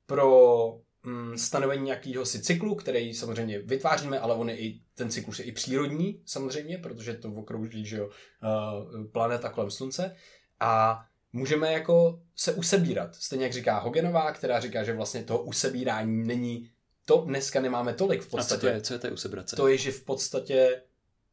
pro 0.07 0.81
mm, 1.03 1.39
stanovení 1.39 1.85
nějakého 1.85 2.27
si 2.27 2.43
cyklu, 2.43 2.75
který 2.75 3.15
samozřejmě 3.15 3.59
vytváříme, 3.59 4.21
ale 4.21 4.35
on 4.35 4.49
je 4.51 4.59
i, 4.59 4.81
ten 4.95 5.11
cyklus 5.11 5.39
je 5.39 5.45
i 5.45 5.53
přírodní 5.53 6.23
samozřejmě, 6.27 6.79
protože 6.79 7.15
to 7.15 7.29
okrouží, 7.29 7.87
že 7.87 7.97
jo, 7.97 8.07
uh, 8.07 9.07
planeta 9.07 9.51
kolem 9.51 9.71
slunce 9.71 10.17
a 10.61 11.05
můžeme 11.33 11.73
jako 11.73 12.21
se 12.37 12.53
usebírat. 12.53 13.15
Stejně 13.15 13.45
jak 13.45 13.53
říká 13.53 13.79
Hogenová, 13.79 14.33
která 14.33 14.61
říká, 14.61 14.85
že 14.85 14.93
vlastně 14.93 15.23
to 15.23 15.39
usebírání 15.39 16.27
není 16.27 16.71
to, 17.05 17.25
dneska 17.27 17.61
nemáme 17.61 17.95
tolik 17.95 18.23
v 18.23 18.29
podstatě. 18.29 18.55
A 18.55 18.81
co 18.81 18.99
to 18.99 19.07
je, 19.07 19.17
co 19.17 19.29
je 19.29 19.45
to? 19.45 19.57
To 19.57 19.69
je, 19.69 19.79
že 19.79 19.93
v 19.93 20.05
podstatě 20.05 20.83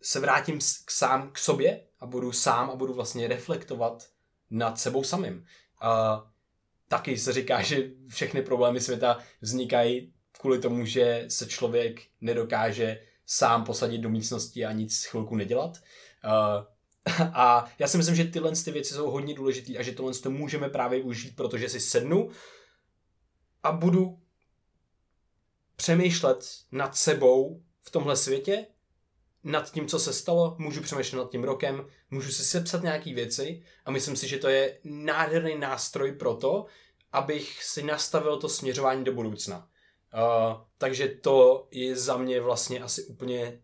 se 0.01 0.19
vrátím 0.19 0.59
k 0.85 0.91
sám 0.91 1.31
k 1.31 1.38
sobě 1.38 1.81
a 1.99 2.05
budu 2.05 2.31
sám 2.31 2.69
a 2.69 2.75
budu 2.75 2.93
vlastně 2.93 3.27
reflektovat 3.27 4.09
nad 4.49 4.79
sebou 4.79 5.03
samým. 5.03 5.45
A 5.81 6.23
taky 6.88 7.17
se 7.17 7.33
říká, 7.33 7.62
že 7.62 7.89
všechny 8.07 8.41
problémy 8.41 8.81
světa 8.81 9.19
vznikají 9.41 10.13
kvůli 10.31 10.59
tomu, 10.59 10.85
že 10.85 11.25
se 11.27 11.45
člověk 11.45 12.01
nedokáže 12.21 13.01
sám 13.25 13.63
posadit 13.63 13.97
do 13.97 14.09
místnosti 14.09 14.65
a 14.65 14.71
nic 14.71 15.05
chvilku 15.05 15.35
nedělat. 15.35 15.77
A, 16.23 16.67
a 17.34 17.72
já 17.80 17.88
si 17.88 17.98
myslím, 17.98 18.15
že 18.15 18.26
tyhle 18.26 18.52
ty 18.52 18.72
věci 18.72 18.93
jsou 18.93 19.12
hodně 19.12 19.34
důležité 19.34 19.78
a 19.78 19.84
že 19.84 19.91
tohle 19.91 20.13
to 20.13 20.32
můžeme 20.32 20.69
právě 20.69 21.04
užít, 21.04 21.36
protože 21.36 21.69
si 21.69 21.80
sednu 21.80 22.30
a 23.63 23.72
budu 23.72 24.19
přemýšlet 25.76 26.45
nad 26.72 26.95
sebou 26.95 27.63
v 27.82 27.91
tomhle 27.91 28.15
světě 28.15 28.65
nad 29.43 29.72
tím, 29.72 29.88
co 29.88 30.00
se 30.00 30.13
stalo, 30.13 30.56
můžu 30.60 30.82
přemýšlet 30.82 31.19
nad 31.19 31.32
tím 31.32 31.43
rokem, 31.43 31.88
můžu 32.12 32.32
si 32.32 32.43
sepsat 32.43 32.84
nějaké 32.84 33.13
věci 33.13 33.63
a 33.86 33.91
myslím 33.91 34.15
si, 34.15 34.28
že 34.28 34.38
to 34.38 34.48
je 34.48 34.80
nádherný 34.84 35.58
nástroj 35.58 36.12
pro 36.12 36.36
to, 36.36 36.65
abych 37.12 37.63
si 37.63 37.84
nastavil 37.84 38.38
to 38.38 38.50
směřování 38.50 39.04
do 39.04 39.13
budoucna. 39.13 39.67
Uh, 40.13 40.62
takže 40.78 41.08
to 41.08 41.67
je 41.72 41.95
za 41.95 42.17
mě 42.17 42.41
vlastně 42.41 42.80
asi 42.80 43.04
úplně 43.04 43.62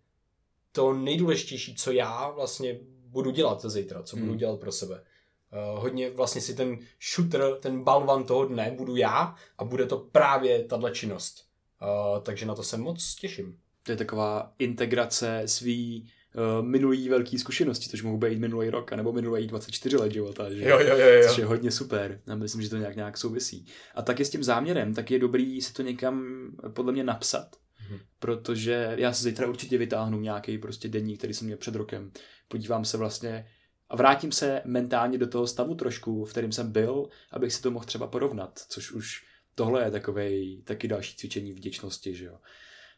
to 0.71 0.93
nejdůležitější, 0.93 1.75
co 1.75 1.91
já 1.91 2.29
vlastně 2.29 2.79
budu 3.15 3.31
dělat 3.31 3.65
zítra, 3.65 4.03
co 4.03 4.15
budu 4.15 4.29
hmm. 4.29 4.37
dělat 4.37 4.59
pro 4.59 4.71
sebe. 4.71 4.95
Uh, 4.95 5.81
hodně 5.81 6.09
vlastně 6.09 6.41
si 6.41 6.55
ten 6.55 6.77
shooter, 7.15 7.57
ten 7.59 7.83
balvan 7.83 8.23
toho 8.23 8.45
dne 8.45 8.75
budu 8.77 8.95
já 8.95 9.35
a 9.57 9.63
bude 9.63 9.85
to 9.85 9.97
právě 9.97 10.63
tahle 10.63 10.91
činnost. 10.91 11.45
Uh, 11.81 12.23
takže 12.23 12.45
na 12.45 12.55
to 12.55 12.63
se 12.63 12.77
moc 12.77 13.15
těším 13.15 13.57
to 13.85 13.91
je 13.91 13.97
taková 13.97 14.53
integrace 14.59 15.41
svý 15.45 16.11
uh, 16.35 16.65
minulý 16.65 17.09
velký 17.09 17.39
zkušenosti, 17.39 17.89
což 17.89 18.01
mohou 18.01 18.17
být 18.17 18.39
minulý 18.39 18.69
rok, 18.69 18.91
nebo 18.91 19.13
minulý 19.13 19.47
24 19.47 19.97
let 19.97 20.11
života, 20.11 20.53
že? 20.53 20.69
Jo, 20.69 20.79
jo, 20.79 20.97
jo, 20.97 21.07
jo. 21.07 21.27
Což 21.27 21.37
je 21.37 21.45
hodně 21.45 21.71
super. 21.71 22.21
Já 22.27 22.35
myslím, 22.35 22.61
že 22.61 22.69
to 22.69 22.77
nějak, 22.77 22.95
nějak 22.95 23.17
souvisí. 23.17 23.65
A 23.95 24.01
taky 24.01 24.25
s 24.25 24.29
tím 24.29 24.43
záměrem, 24.43 24.93
tak 24.93 25.11
je 25.11 25.19
dobrý 25.19 25.61
si 25.61 25.73
to 25.73 25.81
někam 25.81 26.47
podle 26.73 26.91
mě 26.91 27.03
napsat, 27.03 27.55
hmm. 27.75 27.99
protože 28.19 28.95
já 28.97 29.13
se 29.13 29.23
zítra 29.23 29.47
určitě 29.47 29.77
vytáhnu 29.77 30.19
nějaký 30.19 30.57
prostě 30.57 30.87
denní, 30.87 31.17
který 31.17 31.33
jsem 31.33 31.45
měl 31.45 31.57
před 31.57 31.75
rokem. 31.75 32.11
Podívám 32.47 32.85
se 32.85 32.97
vlastně 32.97 33.47
a 33.89 33.95
vrátím 33.95 34.31
se 34.31 34.61
mentálně 34.65 35.17
do 35.17 35.27
toho 35.27 35.47
stavu 35.47 35.75
trošku, 35.75 36.25
v 36.25 36.31
kterém 36.31 36.51
jsem 36.51 36.71
byl, 36.71 37.09
abych 37.31 37.53
si 37.53 37.61
to 37.61 37.71
mohl 37.71 37.85
třeba 37.85 38.07
porovnat, 38.07 38.59
což 38.69 38.91
už 38.91 39.25
tohle 39.55 39.83
je 39.83 39.91
takovej, 39.91 40.61
taky 40.63 40.87
další 40.87 41.17
cvičení 41.17 41.51
vděčnosti, 41.51 42.15
že 42.15 42.25
jo. 42.25 42.37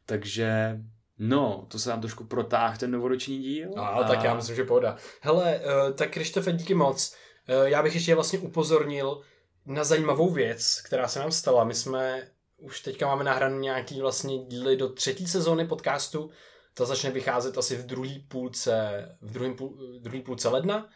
Takže 0.05 0.79
No, 1.19 1.65
to 1.71 1.79
se 1.79 1.89
nám 1.89 2.01
trošku 2.01 2.23
protáh 2.23 2.77
ten 2.77 2.91
novoroční 2.91 3.39
díl. 3.39 3.69
No, 3.75 3.83
a... 3.83 4.03
tak 4.03 4.23
já 4.23 4.33
myslím, 4.33 4.55
že 4.55 4.63
pohoda. 4.63 4.97
Hele, 5.21 5.59
uh, 5.59 5.93
tak 5.93 6.11
Krištofe, 6.11 6.51
díky 6.51 6.73
moc. 6.73 7.15
Uh, 7.49 7.65
já 7.65 7.83
bych 7.83 7.93
ještě 7.93 8.15
vlastně 8.15 8.39
upozornil 8.39 9.21
na 9.65 9.83
zajímavou 9.83 10.29
věc, 10.29 10.81
která 10.81 11.07
se 11.07 11.19
nám 11.19 11.31
stala. 11.31 11.63
My 11.63 11.73
jsme 11.73 12.27
už 12.57 12.81
teďka 12.81 13.07
máme 13.07 13.23
nahrané 13.23 13.57
nějaký 13.57 14.01
vlastně 14.01 14.37
díly 14.37 14.77
do 14.77 14.89
třetí 14.89 15.27
sezóny 15.27 15.67
podcastu. 15.67 16.29
Ta 16.77 16.85
začne 16.85 17.11
vycházet 17.11 17.57
asi 17.57 17.75
v 17.75 17.85
druhé 17.85 18.15
půlce, 18.27 19.05
v 19.21 19.31
druhém 19.31 19.55
půl, 19.55 19.77
druhý 19.99 20.21
půlce 20.21 20.49
ledna. 20.49 20.89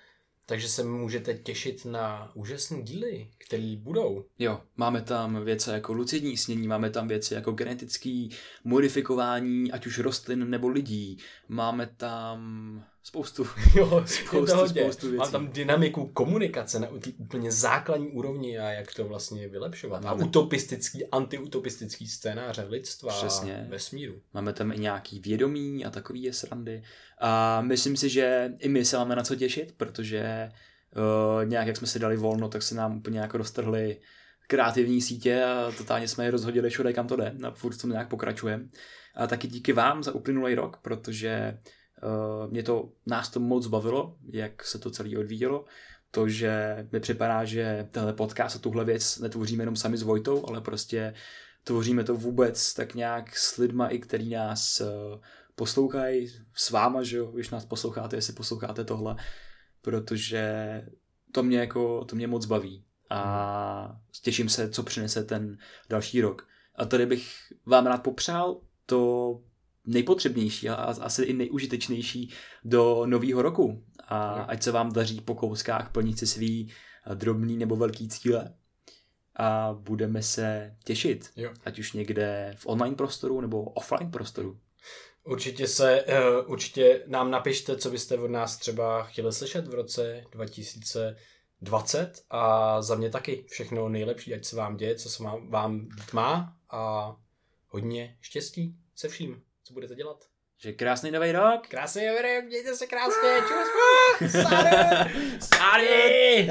Takže 0.45 0.69
se 0.69 0.83
můžete 0.83 1.33
těšit 1.33 1.85
na 1.85 2.31
úžasné 2.33 2.81
díly, 2.81 3.29
které 3.37 3.75
budou. 3.77 4.25
Jo, 4.39 4.61
máme 4.77 5.01
tam 5.01 5.43
věci 5.45 5.69
jako 5.69 5.93
lucidní 5.93 6.37
snění, 6.37 6.67
máme 6.67 6.89
tam 6.89 7.07
věci 7.07 7.33
jako 7.33 7.51
genetický 7.51 8.29
modifikování, 8.63 9.71
ať 9.71 9.85
už 9.85 9.99
rostlin 9.99 10.49
nebo 10.49 10.67
lidí. 10.67 11.17
Máme 11.47 11.87
tam 11.97 12.83
spoustu. 13.03 13.47
Jo, 13.75 14.03
Spoustu, 14.05 14.55
hodně. 14.57 14.81
spoustu 14.83 15.05
věcí. 15.07 15.17
Mám 15.17 15.31
tam 15.31 15.47
dynamiku 15.47 16.07
komunikace 16.07 16.79
na 16.79 16.87
úplně 17.17 17.51
základní 17.51 18.07
úrovni 18.07 18.59
a 18.59 18.69
jak 18.69 18.93
to 18.93 19.05
vlastně 19.05 19.47
vylepšovat. 19.47 20.05
A 20.05 20.09
Máme- 20.13 20.23
utopistický, 20.23 21.05
antiutopistický 21.05 22.07
scénáře 22.07 22.63
lidstva 22.69 23.13
Přesně. 23.13 23.63
a 23.67 23.69
vesmíru. 23.69 24.13
Máme 24.33 24.53
tam 24.53 24.71
i 24.71 24.77
nějaký 24.79 25.19
vědomí 25.19 25.85
a 25.85 25.89
takový 25.89 26.23
je 26.23 26.33
srandy. 26.33 26.83
A 27.19 27.61
myslím 27.61 27.97
si, 27.97 28.09
že 28.09 28.53
i 28.59 28.69
my 28.69 28.85
se 28.85 28.97
máme 28.97 29.15
na 29.15 29.23
co 29.23 29.35
těšit, 29.35 29.73
protože 29.77 30.51
uh, 30.95 31.45
nějak 31.49 31.67
jak 31.67 31.77
jsme 31.77 31.87
si 31.87 31.99
dali 31.99 32.17
volno, 32.17 32.49
tak 32.49 32.63
se 32.63 32.75
nám 32.75 32.97
úplně 32.97 33.19
jako 33.19 33.37
roztrhly 33.37 33.97
kreativní 34.47 35.01
sítě 35.01 35.43
a 35.43 35.71
totálně 35.77 36.07
jsme 36.07 36.25
je 36.25 36.31
rozhodili 36.31 36.69
všude, 36.69 36.93
kam 36.93 37.07
to 37.07 37.15
jde. 37.15 37.35
A 37.43 37.51
furt 37.51 37.77
to 37.81 37.87
nějak 37.87 38.07
pokračujeme. 38.09 38.63
A 39.15 39.27
taky 39.27 39.47
díky 39.47 39.73
vám 39.73 40.03
za 40.03 40.11
uplynulý 40.11 40.55
rok, 40.55 40.77
protože 40.81 41.51
uh, 41.53 41.59
mě 42.49 42.63
to, 42.63 42.89
nás 43.05 43.29
to 43.29 43.39
moc 43.39 43.67
bavilo, 43.67 44.17
jak 44.31 44.65
se 44.65 44.79
to 44.79 44.91
celé 44.91 45.17
odvíjelo. 45.17 45.65
To, 46.11 46.29
že 46.29 46.87
mi 46.91 46.99
připadá, 46.99 47.45
že 47.45 47.87
tenhle 47.91 48.13
podcast 48.13 48.55
a 48.55 48.59
tuhle 48.59 48.85
věc 48.85 49.19
netvoříme 49.19 49.61
jenom 49.61 49.75
sami 49.75 49.97
s 49.97 50.01
Vojtou, 50.01 50.45
ale 50.47 50.61
prostě 50.61 51.13
tvoříme 51.63 52.03
to 52.03 52.15
vůbec 52.15 52.73
tak 52.73 52.95
nějak 52.95 53.35
s 53.37 53.57
lidma, 53.57 53.87
i 53.87 53.99
který 53.99 54.29
nás 54.29 54.81
uh, 54.81 55.21
poslouchají, 55.55 56.27
s 56.53 56.69
váma, 56.71 57.03
že 57.03 57.17
jo, 57.17 57.25
když 57.25 57.49
nás 57.49 57.65
posloucháte, 57.65 58.15
jestli 58.15 58.33
posloucháte 58.33 58.83
tohle, 58.83 59.15
protože 59.81 60.81
to 61.31 61.43
mě 61.43 61.59
jako, 61.59 62.05
to 62.05 62.15
mě 62.15 62.27
moc 62.27 62.45
baví 62.45 62.85
a 63.09 64.01
těším 64.21 64.49
se, 64.49 64.69
co 64.69 64.83
přinese 64.83 65.23
ten 65.23 65.57
další 65.89 66.21
rok. 66.21 66.47
A 66.75 66.85
tady 66.85 67.05
bych 67.05 67.33
vám 67.65 67.87
rád 67.87 68.03
popřál 68.03 68.61
to 68.85 69.41
nejpotřebnější 69.85 70.69
a 70.69 70.75
asi 70.75 71.23
i 71.23 71.33
nejužitečnější 71.33 72.33
do 72.63 73.05
nového 73.05 73.41
roku. 73.41 73.83
A 74.07 74.31
ať 74.31 74.63
se 74.63 74.71
vám 74.71 74.91
daří 74.91 75.21
po 75.21 75.35
kouskách 75.35 75.91
plnit 75.91 76.19
si 76.19 76.27
svý 76.27 76.71
eh, 77.11 77.15
drobný 77.15 77.57
nebo 77.57 77.75
velký 77.75 78.09
cíle. 78.09 78.53
A 79.35 79.73
budeme 79.79 80.23
se 80.23 80.75
těšit, 80.83 81.29
Jo. 81.35 81.51
ať 81.65 81.79
už 81.79 81.93
někde 81.93 82.53
v 82.57 82.67
online 82.67 82.95
prostoru 82.95 83.41
nebo 83.41 83.63
offline 83.63 84.11
prostoru. 84.11 84.59
Určitě 85.23 85.67
se, 85.67 86.03
uh, 86.03 86.51
určitě 86.51 87.03
nám 87.07 87.31
napište, 87.31 87.77
co 87.77 87.91
byste 87.91 88.17
od 88.17 88.27
nás 88.27 88.57
třeba 88.57 89.03
chtěli 89.03 89.33
slyšet 89.33 89.67
v 89.67 89.73
roce 89.73 90.23
2020 90.31 92.23
a 92.29 92.81
za 92.81 92.95
mě 92.95 93.09
taky 93.09 93.45
všechno 93.47 93.89
nejlepší, 93.89 94.33
ať 94.33 94.45
se 94.45 94.55
vám 94.55 94.77
děje, 94.77 94.95
co 94.95 95.09
se 95.09 95.23
vám, 95.23 95.49
vám 95.49 95.79
dít 95.79 96.13
má 96.13 96.57
a 96.69 97.15
hodně 97.67 98.17
štěstí 98.21 98.75
se 98.95 99.07
vším, 99.07 99.41
co 99.71 99.73
budete 99.73 99.95
dělat. 99.95 100.25
Že 100.63 100.73
krásný 100.73 101.11
nový 101.11 101.31
rok! 101.31 101.67
Krásný 101.67 102.07
rok, 102.07 102.45
mějte 102.45 102.75
se 102.75 102.87
krásně, 102.87 103.29
čus, 103.47 104.31
Sáry! 104.31 104.69
Sáry! 105.39 106.47